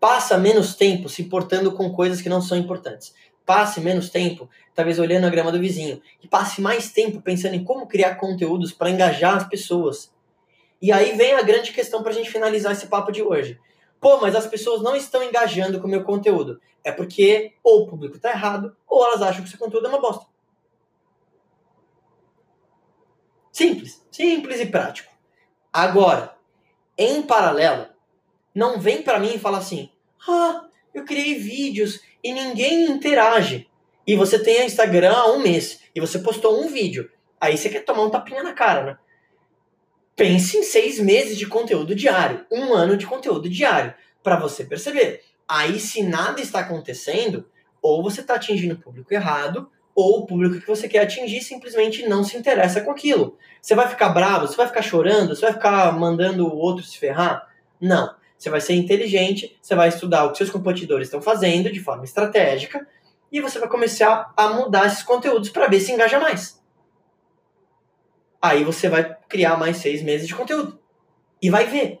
passa 0.00 0.38
menos 0.38 0.74
tempo 0.74 1.08
se 1.08 1.22
importando 1.22 1.72
com 1.72 1.92
coisas 1.92 2.20
que 2.20 2.28
não 2.28 2.40
são 2.40 2.56
importantes. 2.56 3.14
Passe 3.44 3.80
menos 3.80 4.08
tempo, 4.08 4.48
talvez 4.74 4.98
olhando 4.98 5.26
a 5.26 5.30
grama 5.30 5.52
do 5.52 5.60
vizinho, 5.60 6.02
e 6.22 6.28
passe 6.28 6.60
mais 6.60 6.90
tempo 6.90 7.20
pensando 7.20 7.54
em 7.54 7.64
como 7.64 7.86
criar 7.86 8.16
conteúdos 8.16 8.72
para 8.72 8.90
engajar 8.90 9.36
as 9.36 9.48
pessoas. 9.48 10.12
E 10.80 10.92
aí 10.92 11.16
vem 11.16 11.34
a 11.34 11.42
grande 11.42 11.72
questão 11.72 12.02
para 12.02 12.10
a 12.10 12.14
gente 12.14 12.30
finalizar 12.30 12.72
esse 12.72 12.86
papo 12.86 13.12
de 13.12 13.22
hoje. 13.22 13.58
Pô, 14.00 14.20
mas 14.20 14.34
as 14.34 14.46
pessoas 14.46 14.82
não 14.82 14.94
estão 14.94 15.22
engajando 15.22 15.80
com 15.80 15.86
o 15.86 15.90
meu 15.90 16.04
conteúdo. 16.04 16.60
É 16.84 16.92
porque 16.92 17.52
ou 17.62 17.82
o 17.82 17.86
público 17.86 18.16
está 18.16 18.30
errado, 18.30 18.76
ou 18.86 19.04
elas 19.04 19.22
acham 19.22 19.42
que 19.42 19.48
seu 19.48 19.58
conteúdo 19.58 19.86
é 19.86 19.88
uma 19.88 20.00
bosta. 20.00 20.26
Simples, 23.56 24.06
simples 24.12 24.60
e 24.60 24.66
prático. 24.66 25.10
Agora, 25.72 26.36
em 26.98 27.22
paralelo, 27.22 27.86
não 28.54 28.78
vem 28.78 29.00
para 29.00 29.18
mim 29.18 29.32
e 29.34 29.38
fala 29.38 29.56
assim: 29.56 29.88
"Ah, 30.28 30.66
eu 30.92 31.06
criei 31.06 31.38
vídeos 31.38 32.02
e 32.22 32.34
ninguém 32.34 32.84
interage". 32.84 33.66
E 34.06 34.14
você 34.14 34.38
tem 34.38 34.66
Instagram 34.66 35.10
há 35.10 35.32
um 35.32 35.38
mês 35.38 35.80
e 35.94 36.00
você 36.02 36.18
postou 36.18 36.62
um 36.62 36.68
vídeo. 36.68 37.10
Aí 37.40 37.56
você 37.56 37.70
quer 37.70 37.82
tomar 37.82 38.02
um 38.02 38.10
tapinha 38.10 38.42
na 38.42 38.52
cara, 38.52 38.84
né? 38.84 38.98
Pense 40.14 40.58
em 40.58 40.62
seis 40.62 41.00
meses 41.00 41.38
de 41.38 41.46
conteúdo 41.46 41.94
diário, 41.94 42.44
um 42.52 42.74
ano 42.74 42.94
de 42.94 43.06
conteúdo 43.06 43.48
diário, 43.48 43.94
para 44.22 44.38
você 44.38 44.64
perceber. 44.64 45.22
Aí, 45.48 45.80
se 45.80 46.02
nada 46.02 46.42
está 46.42 46.60
acontecendo, 46.60 47.48
ou 47.80 48.02
você 48.02 48.20
está 48.20 48.34
atingindo 48.34 48.74
o 48.74 48.78
público 48.78 49.14
errado, 49.14 49.70
ou 49.96 50.18
o 50.18 50.26
público 50.26 50.60
que 50.60 50.66
você 50.66 50.86
quer 50.86 51.00
atingir 51.00 51.40
simplesmente 51.40 52.06
não 52.06 52.22
se 52.22 52.36
interessa 52.36 52.82
com 52.82 52.90
aquilo. 52.90 53.38
Você 53.62 53.74
vai 53.74 53.88
ficar 53.88 54.10
bravo, 54.10 54.46
você 54.46 54.54
vai 54.54 54.66
ficar 54.66 54.82
chorando, 54.82 55.34
você 55.34 55.40
vai 55.40 55.54
ficar 55.54 55.90
mandando 55.98 56.46
o 56.46 56.54
outro 56.54 56.84
se 56.84 56.98
ferrar? 56.98 57.48
Não. 57.80 58.14
Você 58.36 58.50
vai 58.50 58.60
ser 58.60 58.74
inteligente, 58.74 59.58
você 59.62 59.74
vai 59.74 59.88
estudar 59.88 60.24
o 60.24 60.32
que 60.32 60.36
seus 60.36 60.50
competidores 60.50 61.06
estão 61.06 61.22
fazendo 61.22 61.72
de 61.72 61.80
forma 61.80 62.04
estratégica 62.04 62.86
e 63.32 63.40
você 63.40 63.58
vai 63.58 63.70
começar 63.70 64.34
a 64.36 64.50
mudar 64.50 64.86
esses 64.86 65.02
conteúdos 65.02 65.48
para 65.48 65.66
ver 65.66 65.80
se 65.80 65.90
engaja 65.90 66.20
mais. 66.20 66.62
Aí 68.40 68.62
você 68.64 68.90
vai 68.90 69.16
criar 69.26 69.56
mais 69.56 69.78
seis 69.78 70.02
meses 70.02 70.28
de 70.28 70.34
conteúdo. 70.34 70.78
E 71.40 71.48
vai 71.48 71.64
ver. 71.64 72.00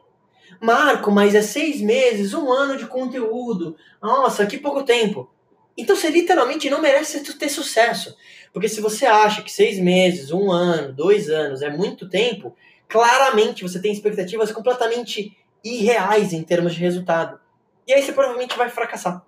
Marco, 0.60 1.10
mas 1.10 1.34
é 1.34 1.40
seis 1.40 1.80
meses, 1.80 2.34
um 2.34 2.52
ano 2.52 2.76
de 2.76 2.86
conteúdo. 2.86 3.74
Nossa, 4.02 4.44
que 4.44 4.58
pouco 4.58 4.82
tempo. 4.82 5.30
Então 5.76 5.94
você 5.94 6.08
literalmente 6.08 6.70
não 6.70 6.80
merece 6.80 7.20
ter 7.34 7.48
sucesso. 7.48 8.16
Porque 8.52 8.68
se 8.68 8.80
você 8.80 9.04
acha 9.04 9.42
que 9.42 9.52
seis 9.52 9.78
meses, 9.78 10.32
um 10.32 10.50
ano, 10.50 10.92
dois 10.92 11.28
anos 11.28 11.60
é 11.62 11.70
muito 11.70 12.08
tempo, 12.08 12.56
claramente 12.88 13.62
você 13.62 13.80
tem 13.80 13.92
expectativas 13.92 14.50
completamente 14.50 15.36
irreais 15.62 16.32
em 16.32 16.42
termos 16.42 16.74
de 16.74 16.80
resultado. 16.80 17.38
E 17.86 17.92
aí 17.92 18.02
você 18.02 18.12
provavelmente 18.12 18.56
vai 18.56 18.68
fracassar. 18.68 19.24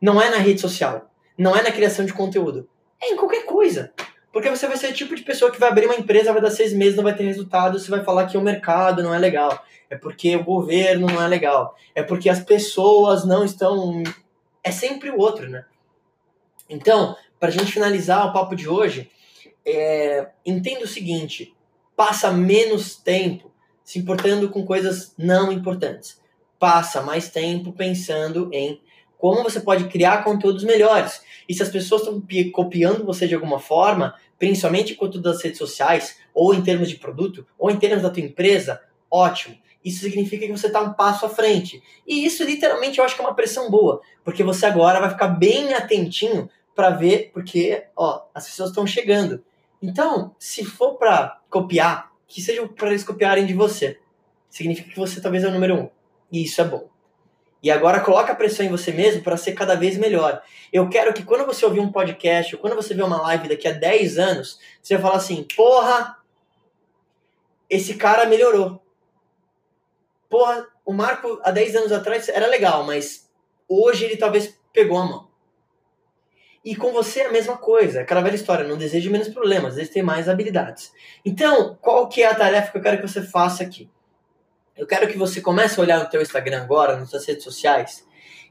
Não 0.00 0.20
é 0.20 0.30
na 0.30 0.36
rede 0.36 0.60
social, 0.60 1.10
não 1.36 1.56
é 1.56 1.62
na 1.62 1.72
criação 1.72 2.04
de 2.04 2.12
conteúdo, 2.12 2.68
é 3.02 3.10
em 3.10 3.16
qualquer 3.16 3.44
coisa. 3.44 3.92
Porque 4.32 4.50
você 4.50 4.66
vai 4.66 4.76
ser 4.76 4.90
o 4.90 4.92
tipo 4.92 5.14
de 5.14 5.22
pessoa 5.22 5.50
que 5.50 5.60
vai 5.60 5.68
abrir 5.68 5.86
uma 5.86 5.94
empresa, 5.94 6.32
vai 6.32 6.42
dar 6.42 6.50
seis 6.50 6.72
meses, 6.72 6.96
não 6.96 7.04
vai 7.04 7.14
ter 7.14 7.22
resultado, 7.22 7.78
você 7.78 7.88
vai 7.88 8.02
falar 8.02 8.26
que 8.26 8.36
o 8.36 8.42
mercado 8.42 9.00
não 9.00 9.14
é 9.14 9.18
legal. 9.18 9.64
É 9.88 9.96
porque 9.96 10.34
o 10.34 10.42
governo 10.42 11.06
não 11.06 11.22
é 11.22 11.28
legal. 11.28 11.76
É 11.94 12.02
porque 12.02 12.28
as 12.28 12.40
pessoas 12.40 13.24
não 13.24 13.44
estão. 13.44 14.02
É 14.64 14.72
sempre 14.72 15.10
o 15.10 15.18
outro, 15.18 15.48
né? 15.48 15.64
Então, 16.68 17.14
para 17.38 17.50
a 17.50 17.52
gente 17.52 17.70
finalizar 17.70 18.26
o 18.26 18.32
papo 18.32 18.56
de 18.56 18.68
hoje, 18.68 19.10
é... 19.64 20.30
entenda 20.44 20.84
o 20.84 20.88
seguinte: 20.88 21.54
passa 21.94 22.32
menos 22.32 22.96
tempo 22.96 23.52
se 23.84 23.98
importando 23.98 24.48
com 24.48 24.64
coisas 24.64 25.14
não 25.18 25.52
importantes. 25.52 26.18
Passa 26.58 27.02
mais 27.02 27.28
tempo 27.28 27.72
pensando 27.72 28.48
em 28.52 28.80
como 29.18 29.42
você 29.42 29.60
pode 29.60 29.84
criar 29.88 30.24
conteúdos 30.24 30.64
melhores. 30.64 31.22
E 31.48 31.54
se 31.54 31.62
as 31.62 31.68
pessoas 31.68 32.02
estão 32.02 32.22
copiando 32.52 33.04
você 33.04 33.28
de 33.28 33.34
alguma 33.34 33.58
forma, 33.58 34.14
principalmente 34.38 34.94
com 34.94 35.08
tudo 35.08 35.30
das 35.30 35.42
redes 35.42 35.58
sociais, 35.58 36.18
ou 36.32 36.54
em 36.54 36.62
termos 36.62 36.88
de 36.88 36.96
produto, 36.96 37.46
ou 37.58 37.70
em 37.70 37.78
termos 37.78 38.02
da 38.02 38.10
tua 38.10 38.22
empresa, 38.22 38.82
ótimo. 39.10 39.56
Isso 39.84 40.00
significa 40.00 40.46
que 40.46 40.52
você 40.52 40.68
está 40.68 40.80
um 40.80 40.94
passo 40.94 41.26
à 41.26 41.28
frente. 41.28 41.82
E 42.06 42.24
isso 42.24 42.42
literalmente 42.42 42.98
eu 42.98 43.04
acho 43.04 43.14
que 43.14 43.20
é 43.20 43.24
uma 43.24 43.34
pressão 43.34 43.70
boa, 43.70 44.00
porque 44.24 44.42
você 44.42 44.64
agora 44.64 45.00
vai 45.00 45.10
ficar 45.10 45.28
bem 45.28 45.74
atentinho 45.74 46.48
para 46.74 46.90
ver, 46.90 47.30
porque 47.32 47.84
ó, 47.94 48.22
as 48.34 48.46
pessoas 48.46 48.70
estão 48.70 48.86
chegando. 48.86 49.44
Então, 49.82 50.34
se 50.38 50.64
for 50.64 50.94
para 50.94 51.40
copiar, 51.50 52.10
que 52.26 52.40
seja 52.40 52.66
para 52.66 52.88
eles 52.88 53.04
copiarem 53.04 53.44
de 53.44 53.52
você. 53.52 53.98
Significa 54.48 54.88
que 54.88 54.98
você 54.98 55.20
talvez 55.20 55.44
é 55.44 55.48
o 55.48 55.52
número 55.52 55.74
um. 55.74 55.90
E 56.32 56.42
isso 56.44 56.60
é 56.60 56.64
bom. 56.64 56.88
E 57.62 57.70
agora 57.70 58.00
coloca 58.00 58.32
a 58.32 58.36
pressão 58.36 58.66
em 58.66 58.68
você 58.68 58.92
mesmo 58.92 59.22
para 59.22 59.36
ser 59.36 59.52
cada 59.52 59.74
vez 59.74 59.96
melhor. 59.96 60.42
Eu 60.72 60.88
quero 60.88 61.14
que 61.14 61.22
quando 61.22 61.46
você 61.46 61.64
ouvir 61.64 61.80
um 61.80 61.90
podcast, 61.90 62.54
ou 62.54 62.60
quando 62.60 62.76
você 62.76 62.92
ver 62.92 63.04
uma 63.04 63.22
live 63.22 63.48
daqui 63.48 63.66
a 63.66 63.72
10 63.72 64.18
anos, 64.18 64.58
você 64.82 64.94
vai 64.94 65.02
falar 65.02 65.16
assim: 65.16 65.46
porra, 65.56 66.18
esse 67.70 67.94
cara 67.94 68.26
melhorou. 68.26 68.83
Porra, 70.34 70.66
o 70.84 70.92
Marco 70.92 71.40
há 71.44 71.52
10 71.52 71.76
anos 71.76 71.92
atrás 71.92 72.28
era 72.28 72.48
legal, 72.48 72.82
mas 72.82 73.30
hoje 73.68 74.04
ele 74.04 74.16
talvez 74.16 74.58
pegou 74.72 74.98
a 74.98 75.04
mão. 75.04 75.28
E 76.64 76.74
com 76.74 76.92
você 76.92 77.20
é 77.20 77.26
a 77.26 77.30
mesma 77.30 77.56
coisa, 77.56 78.00
aquela 78.00 78.20
velha 78.20 78.34
história, 78.34 78.66
não 78.66 78.76
deseje 78.76 79.08
menos 79.08 79.28
problemas, 79.28 79.76
deseje 79.76 79.92
ter 79.92 80.02
mais 80.02 80.28
habilidades. 80.28 80.92
Então, 81.24 81.78
qual 81.80 82.08
que 82.08 82.20
é 82.20 82.26
a 82.26 82.34
tarefa 82.34 82.72
que 82.72 82.78
eu 82.78 82.82
quero 82.82 83.00
que 83.00 83.06
você 83.06 83.22
faça 83.22 83.62
aqui? 83.62 83.88
Eu 84.76 84.88
quero 84.88 85.06
que 85.06 85.16
você 85.16 85.40
comece 85.40 85.78
a 85.78 85.84
olhar 85.84 86.02
no 86.02 86.10
teu 86.10 86.20
Instagram 86.20 86.62
agora, 86.62 86.96
nas 86.96 87.10
suas 87.10 87.24
redes 87.24 87.44
sociais, 87.44 88.04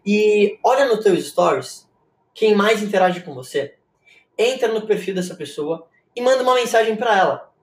e 0.05 0.57
olha 0.63 0.85
no 0.85 1.01
teu 1.01 1.19
stories 1.19 1.85
quem 2.33 2.55
mais 2.55 2.81
interage 2.81 3.19
com 3.19 3.33
você. 3.33 3.75
Entra 4.37 4.69
no 4.69 4.87
perfil 4.87 5.15
dessa 5.15 5.35
pessoa 5.35 5.85
e 6.15 6.21
manda 6.21 6.43
uma 6.43 6.55
mensagem 6.55 6.95
para 6.95 7.13
ela. 7.13 7.53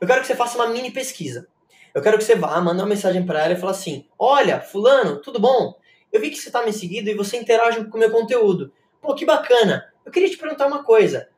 Eu 0.00 0.08
quero 0.08 0.22
que 0.22 0.26
você 0.26 0.34
faça 0.34 0.58
uma 0.58 0.66
mini 0.66 0.90
pesquisa. 0.90 1.46
Eu 1.94 2.02
quero 2.02 2.18
que 2.18 2.24
você 2.24 2.34
vá, 2.34 2.60
manda 2.60 2.82
uma 2.82 2.88
mensagem 2.88 3.24
para 3.24 3.44
ela 3.44 3.54
e 3.54 3.56
fala 3.56 3.72
assim: 3.72 4.06
"Olha, 4.18 4.60
fulano, 4.60 5.20
tudo 5.20 5.40
bom? 5.40 5.74
Eu 6.12 6.20
vi 6.20 6.30
que 6.30 6.36
você 6.36 6.48
está 6.48 6.64
me 6.64 6.72
seguindo 6.72 7.08
e 7.08 7.14
você 7.14 7.36
interage 7.36 7.84
com 7.84 7.96
o 7.96 8.00
meu 8.00 8.10
conteúdo. 8.10 8.72
Pô, 9.00 9.14
que 9.14 9.24
bacana. 9.24 9.92
Eu 10.04 10.10
queria 10.10 10.28
te 10.28 10.36
perguntar 10.36 10.66
uma 10.66 10.82
coisa. 10.82 11.28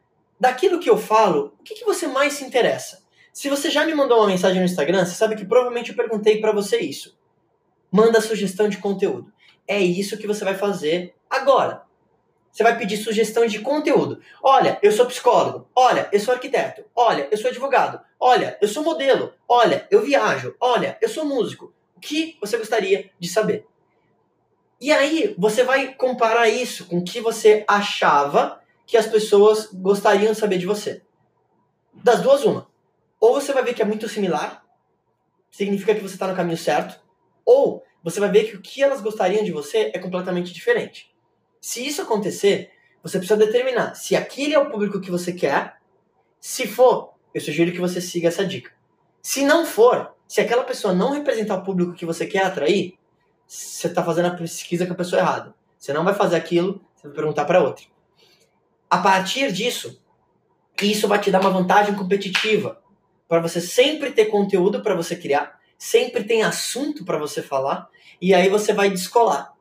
Daquilo 0.40 0.80
que 0.80 0.88
eu 0.88 0.96
falo, 0.96 1.54
o 1.60 1.62
que, 1.62 1.74
que 1.74 1.84
você 1.84 2.06
mais 2.06 2.32
se 2.34 2.44
interessa? 2.44 3.02
Se 3.32 3.48
você 3.48 3.70
já 3.70 3.84
me 3.84 3.94
mandou 3.94 4.18
uma 4.18 4.26
mensagem 4.26 4.58
no 4.58 4.64
Instagram, 4.64 5.04
você 5.04 5.14
sabe 5.14 5.36
que 5.36 5.44
provavelmente 5.44 5.90
eu 5.90 5.96
perguntei 5.96 6.40
para 6.40 6.52
você 6.52 6.78
isso. 6.78 7.18
Manda 7.90 8.20
sugestão 8.20 8.68
de 8.68 8.78
conteúdo. 8.78 9.32
É 9.68 9.78
isso 9.80 10.18
que 10.18 10.26
você 10.26 10.44
vai 10.44 10.54
fazer 10.54 11.14
agora. 11.30 11.82
Você 12.52 12.62
vai 12.62 12.76
pedir 12.76 12.98
sugestão 12.98 13.46
de 13.46 13.60
conteúdo. 13.60 14.20
Olha, 14.42 14.78
eu 14.82 14.92
sou 14.92 15.06
psicólogo. 15.06 15.66
Olha, 15.74 16.06
eu 16.12 16.20
sou 16.20 16.34
arquiteto. 16.34 16.84
Olha, 16.94 17.26
eu 17.30 17.38
sou 17.38 17.48
advogado. 17.48 17.98
Olha, 18.20 18.58
eu 18.60 18.68
sou 18.68 18.84
modelo. 18.84 19.32
Olha, 19.48 19.86
eu 19.90 20.02
viajo. 20.02 20.54
Olha, 20.60 20.98
eu 21.00 21.08
sou 21.08 21.24
músico. 21.24 21.72
O 21.96 22.00
que 22.00 22.36
você 22.40 22.58
gostaria 22.58 23.10
de 23.18 23.26
saber? 23.26 23.66
E 24.78 24.92
aí, 24.92 25.34
você 25.38 25.64
vai 25.64 25.94
comparar 25.94 26.46
isso 26.48 26.84
com 26.86 26.98
o 26.98 27.04
que 27.04 27.20
você 27.20 27.64
achava 27.66 28.60
que 28.86 28.98
as 28.98 29.06
pessoas 29.06 29.70
gostariam 29.72 30.32
de 30.32 30.38
saber 30.38 30.58
de 30.58 30.66
você. 30.66 31.00
Das 31.94 32.20
duas, 32.20 32.44
uma. 32.44 32.68
Ou 33.18 33.32
você 33.32 33.52
vai 33.52 33.62
ver 33.62 33.72
que 33.72 33.80
é 33.80 33.84
muito 33.84 34.08
similar, 34.08 34.62
significa 35.50 35.94
que 35.94 36.00
você 36.00 36.14
está 36.14 36.26
no 36.26 36.36
caminho 36.36 36.58
certo, 36.58 37.00
ou 37.46 37.82
você 38.02 38.20
vai 38.20 38.30
ver 38.30 38.44
que 38.44 38.56
o 38.56 38.60
que 38.60 38.82
elas 38.82 39.00
gostariam 39.00 39.44
de 39.44 39.52
você 39.52 39.90
é 39.94 39.98
completamente 39.98 40.52
diferente. 40.52 41.11
Se 41.62 41.86
isso 41.86 42.02
acontecer, 42.02 42.72
você 43.04 43.18
precisa 43.18 43.38
determinar 43.38 43.94
se 43.94 44.16
aquele 44.16 44.52
é 44.52 44.58
o 44.58 44.68
público 44.68 45.00
que 45.00 45.12
você 45.12 45.32
quer. 45.32 45.76
Se 46.40 46.66
for, 46.66 47.12
eu 47.32 47.40
sugiro 47.40 47.70
que 47.70 47.78
você 47.78 48.00
siga 48.00 48.26
essa 48.26 48.44
dica. 48.44 48.72
Se 49.22 49.44
não 49.44 49.64
for, 49.64 50.12
se 50.26 50.40
aquela 50.40 50.64
pessoa 50.64 50.92
não 50.92 51.12
representar 51.12 51.54
o 51.54 51.62
público 51.62 51.92
que 51.92 52.04
você 52.04 52.26
quer 52.26 52.44
atrair, 52.44 52.98
você 53.46 53.86
está 53.86 54.02
fazendo 54.02 54.26
a 54.26 54.34
pesquisa 54.34 54.84
com 54.84 54.92
a 54.92 54.96
pessoa 54.96 55.22
errada. 55.22 55.54
Você 55.78 55.92
não 55.92 56.02
vai 56.02 56.14
fazer 56.14 56.34
aquilo, 56.34 56.84
você 56.96 57.06
vai 57.06 57.14
perguntar 57.14 57.44
para 57.44 57.62
outra. 57.62 57.84
A 58.90 58.98
partir 58.98 59.52
disso, 59.52 60.02
isso 60.82 61.06
vai 61.06 61.20
te 61.20 61.30
dar 61.30 61.40
uma 61.40 61.50
vantagem 61.50 61.94
competitiva 61.94 62.82
para 63.28 63.40
você 63.40 63.60
sempre 63.60 64.10
ter 64.10 64.26
conteúdo 64.26 64.82
para 64.82 64.96
você 64.96 65.14
criar, 65.14 65.60
sempre 65.78 66.24
tem 66.24 66.42
assunto 66.42 67.04
para 67.04 67.18
você 67.18 67.40
falar, 67.40 67.88
e 68.20 68.34
aí 68.34 68.48
você 68.48 68.72
vai 68.72 68.90
descolar. 68.90 69.54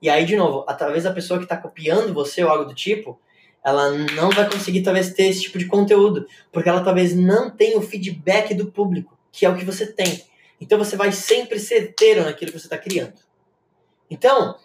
E 0.00 0.10
aí, 0.10 0.24
de 0.24 0.36
novo, 0.36 0.62
talvez 0.78 1.06
a 1.06 1.12
pessoa 1.12 1.38
que 1.38 1.44
está 1.44 1.56
copiando 1.56 2.12
você 2.12 2.44
ou 2.44 2.50
algo 2.50 2.64
do 2.64 2.74
tipo, 2.74 3.18
ela 3.64 3.90
não 3.90 4.30
vai 4.30 4.48
conseguir 4.48 4.82
talvez 4.82 5.12
ter 5.12 5.24
esse 5.24 5.42
tipo 5.42 5.58
de 5.58 5.66
conteúdo, 5.66 6.26
porque 6.52 6.68
ela 6.68 6.84
talvez 6.84 7.14
não 7.16 7.50
tenha 7.50 7.76
o 7.78 7.82
feedback 7.82 8.54
do 8.54 8.70
público, 8.70 9.18
que 9.32 9.44
é 9.44 9.48
o 9.48 9.56
que 9.56 9.64
você 9.64 9.86
tem. 9.86 10.22
Então 10.60 10.78
você 10.78 10.96
vai 10.96 11.12
sempre 11.12 11.58
ser 11.58 11.80
certeiro 11.80 12.24
naquilo 12.24 12.52
que 12.52 12.58
você 12.58 12.66
está 12.66 12.78
criando. 12.78 13.14
Então, 14.10 14.56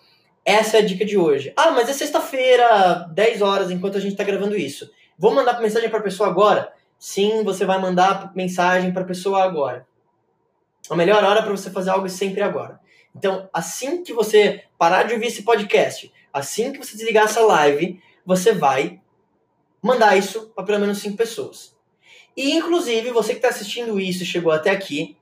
essa 0.46 0.78
é 0.78 0.82
a 0.82 0.86
dica 0.86 1.04
de 1.04 1.18
hoje. 1.18 1.54
Ah, 1.56 1.72
mas 1.72 1.90
é 1.90 1.94
sexta-feira, 1.94 3.08
10 3.12 3.42
horas, 3.42 3.72
enquanto 3.72 3.98
a 3.98 4.00
gente 4.00 4.12
está 4.12 4.24
gravando 4.24 4.56
isso. 4.56 4.92
Vou 5.18 5.34
mandar 5.34 5.60
mensagem 5.60 5.90
para 5.90 6.00
a 6.00 6.04
pessoa 6.04 6.30
agora? 6.30 6.72
Sim, 6.98 7.44
você 7.44 7.66
vai 7.66 7.80
mandar 7.80 8.32
mensagem 8.36 8.94
para 8.94 9.02
a 9.02 9.06
pessoa 9.06 9.44
agora. 9.44 9.88
A 10.90 10.96
melhor 10.96 11.24
hora 11.24 11.42
para 11.42 11.52
você 11.52 11.70
fazer 11.70 11.90
algo 11.90 12.06
é 12.06 12.10
sempre 12.10 12.42
agora. 12.42 12.80
Então, 13.16 13.50
assim 13.54 14.04
que 14.04 14.14
você 14.14 14.64
parar 14.78 15.04
de 15.04 15.14
ouvir 15.14 15.28
esse 15.28 15.44
podcast, 15.44 16.12
assim 16.34 16.72
que 16.72 16.78
você 16.78 16.96
desligar 16.96 17.26
essa 17.26 17.42
live, 17.42 18.02
você 18.26 18.54
vai 18.54 19.02
mandar 19.82 20.18
isso 20.18 20.52
para 20.56 20.64
pelo 20.64 20.80
menos 20.80 21.00
cinco 21.00 21.18
pessoas. 21.18 21.76
E, 22.36 22.54
inclusive, 22.54 23.12
você 23.12 23.34
que 23.34 23.40
está 23.40 23.50
assistindo 23.50 24.00
isso 24.00 24.24
e 24.24 24.26
chegou 24.26 24.52
até 24.52 24.70
aqui, 24.70 25.18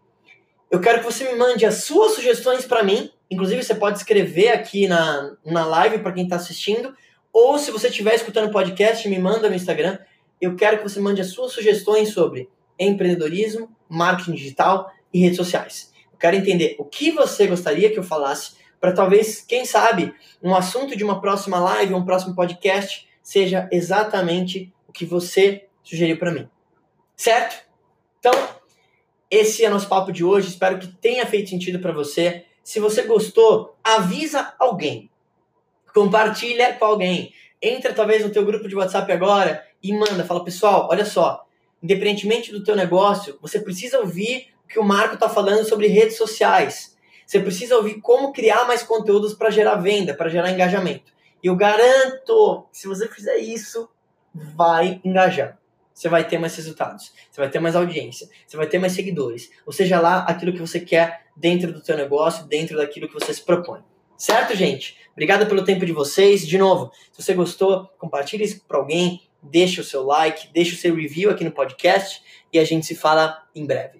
eu 0.69 0.79
quero 0.79 0.99
que 0.99 1.05
você 1.05 1.23
me 1.23 1.35
mande 1.37 1.65
as 1.65 1.83
suas 1.83 2.13
sugestões 2.13 2.65
para 2.65 2.83
mim. 2.83 3.11
Inclusive, 3.31 3.63
você 3.63 3.73
pode 3.73 3.97
escrever 3.97 4.49
aqui 4.49 4.87
na, 4.87 5.35
na 5.43 5.65
live 5.65 5.99
para 5.99 6.11
quem 6.11 6.23
está 6.23 6.35
assistindo. 6.35 6.95
Ou 7.33 7.57
se 7.57 7.71
você 7.71 7.87
estiver 7.87 8.13
escutando 8.13 8.49
o 8.49 8.51
podcast, 8.51 9.07
me 9.07 9.17
manda 9.17 9.49
no 9.49 9.55
Instagram. 9.55 9.97
Eu 10.39 10.55
quero 10.55 10.77
que 10.77 10.83
você 10.83 10.99
mande 10.99 11.21
as 11.21 11.31
suas 11.31 11.51
sugestões 11.51 12.09
sobre 12.13 12.49
empreendedorismo, 12.77 13.75
marketing 13.89 14.33
digital 14.33 14.91
e 15.11 15.19
redes 15.19 15.37
sociais. 15.37 15.91
Quero 16.19 16.35
entender 16.35 16.75
o 16.77 16.83
que 16.83 17.11
você 17.11 17.47
gostaria 17.47 17.91
que 17.91 17.97
eu 17.97 18.03
falasse 18.03 18.57
para 18.79 18.93
talvez, 18.93 19.41
quem 19.41 19.65
sabe, 19.65 20.13
um 20.41 20.55
assunto 20.55 20.95
de 20.95 21.03
uma 21.03 21.19
próxima 21.19 21.59
live, 21.59 21.93
um 21.93 22.05
próximo 22.05 22.35
podcast 22.35 23.07
seja 23.21 23.69
exatamente 23.71 24.73
o 24.87 24.91
que 24.91 25.05
você 25.05 25.67
sugeriu 25.83 26.17
para 26.17 26.31
mim. 26.31 26.49
Certo? 27.15 27.63
Então, 28.19 28.33
esse 29.29 29.63
é 29.63 29.69
nosso 29.69 29.87
papo 29.87 30.11
de 30.11 30.23
hoje. 30.23 30.47
Espero 30.47 30.79
que 30.79 30.87
tenha 30.87 31.25
feito 31.25 31.49
sentido 31.49 31.79
para 31.79 31.91
você. 31.91 32.45
Se 32.63 32.79
você 32.79 33.03
gostou, 33.03 33.77
avisa 33.83 34.53
alguém. 34.57 35.09
Compartilha 35.93 36.73
com 36.73 36.85
alguém. 36.85 37.33
Entra 37.61 37.93
talvez 37.93 38.23
no 38.23 38.31
teu 38.31 38.45
grupo 38.45 38.67
de 38.67 38.75
WhatsApp 38.75 39.11
agora 39.11 39.63
e 39.83 39.93
manda, 39.93 40.23
fala, 40.23 40.43
pessoal, 40.43 40.87
olha 40.89 41.05
só, 41.05 41.45
independentemente 41.83 42.51
do 42.51 42.63
teu 42.63 42.75
negócio, 42.75 43.37
você 43.41 43.59
precisa 43.59 43.99
ouvir 43.99 44.47
que 44.69 44.79
o 44.79 44.83
Marco 44.83 45.15
está 45.15 45.27
falando 45.27 45.67
sobre 45.67 45.87
redes 45.87 46.17
sociais. 46.17 46.95
Você 47.25 47.39
precisa 47.39 47.75
ouvir 47.75 47.99
como 48.01 48.31
criar 48.31 48.65
mais 48.65 48.83
conteúdos 48.83 49.33
para 49.33 49.49
gerar 49.49 49.75
venda, 49.75 50.13
para 50.13 50.29
gerar 50.29 50.51
engajamento. 50.51 51.11
E 51.43 51.47
eu 51.47 51.55
garanto 51.55 52.67
se 52.71 52.87
você 52.87 53.07
fizer 53.07 53.37
isso, 53.37 53.89
vai 54.33 55.01
engajar 55.03 55.59
você 55.99 56.07
vai 56.07 56.25
ter 56.25 56.37
mais 56.37 56.55
resultados, 56.55 57.11
você 57.29 57.41
vai 57.41 57.49
ter 57.49 57.59
mais 57.59 57.75
audiência, 57.75 58.29
você 58.47 58.55
vai 58.55 58.67
ter 58.67 58.79
mais 58.79 58.93
seguidores, 58.93 59.51
ou 59.65 59.73
seja 59.73 59.99
lá 59.99 60.19
aquilo 60.19 60.53
que 60.53 60.59
você 60.59 60.79
quer 60.79 61.25
dentro 61.35 61.73
do 61.73 61.81
teu 61.81 61.97
negócio, 61.97 62.45
dentro 62.45 62.77
daquilo 62.77 63.05
que 63.09 63.13
você 63.13 63.33
se 63.33 63.41
propõe. 63.41 63.81
Certo, 64.17 64.55
gente? 64.55 64.97
Obrigado 65.11 65.45
pelo 65.45 65.61
tempo 65.61 65.85
de 65.85 65.91
vocês. 65.91 66.47
De 66.47 66.57
novo, 66.57 66.89
se 67.11 67.21
você 67.21 67.33
gostou, 67.33 67.89
compartilhe 67.97 68.45
isso 68.45 68.61
para 68.65 68.77
alguém, 68.77 69.23
deixe 69.43 69.81
o 69.81 69.83
seu 69.83 70.05
like, 70.05 70.47
deixe 70.53 70.73
o 70.73 70.77
seu 70.77 70.95
review 70.95 71.31
aqui 71.31 71.43
no 71.43 71.51
podcast 71.51 72.23
e 72.51 72.57
a 72.57 72.63
gente 72.63 72.85
se 72.85 72.95
fala 72.95 73.43
em 73.53 73.65
breve. 73.65 73.98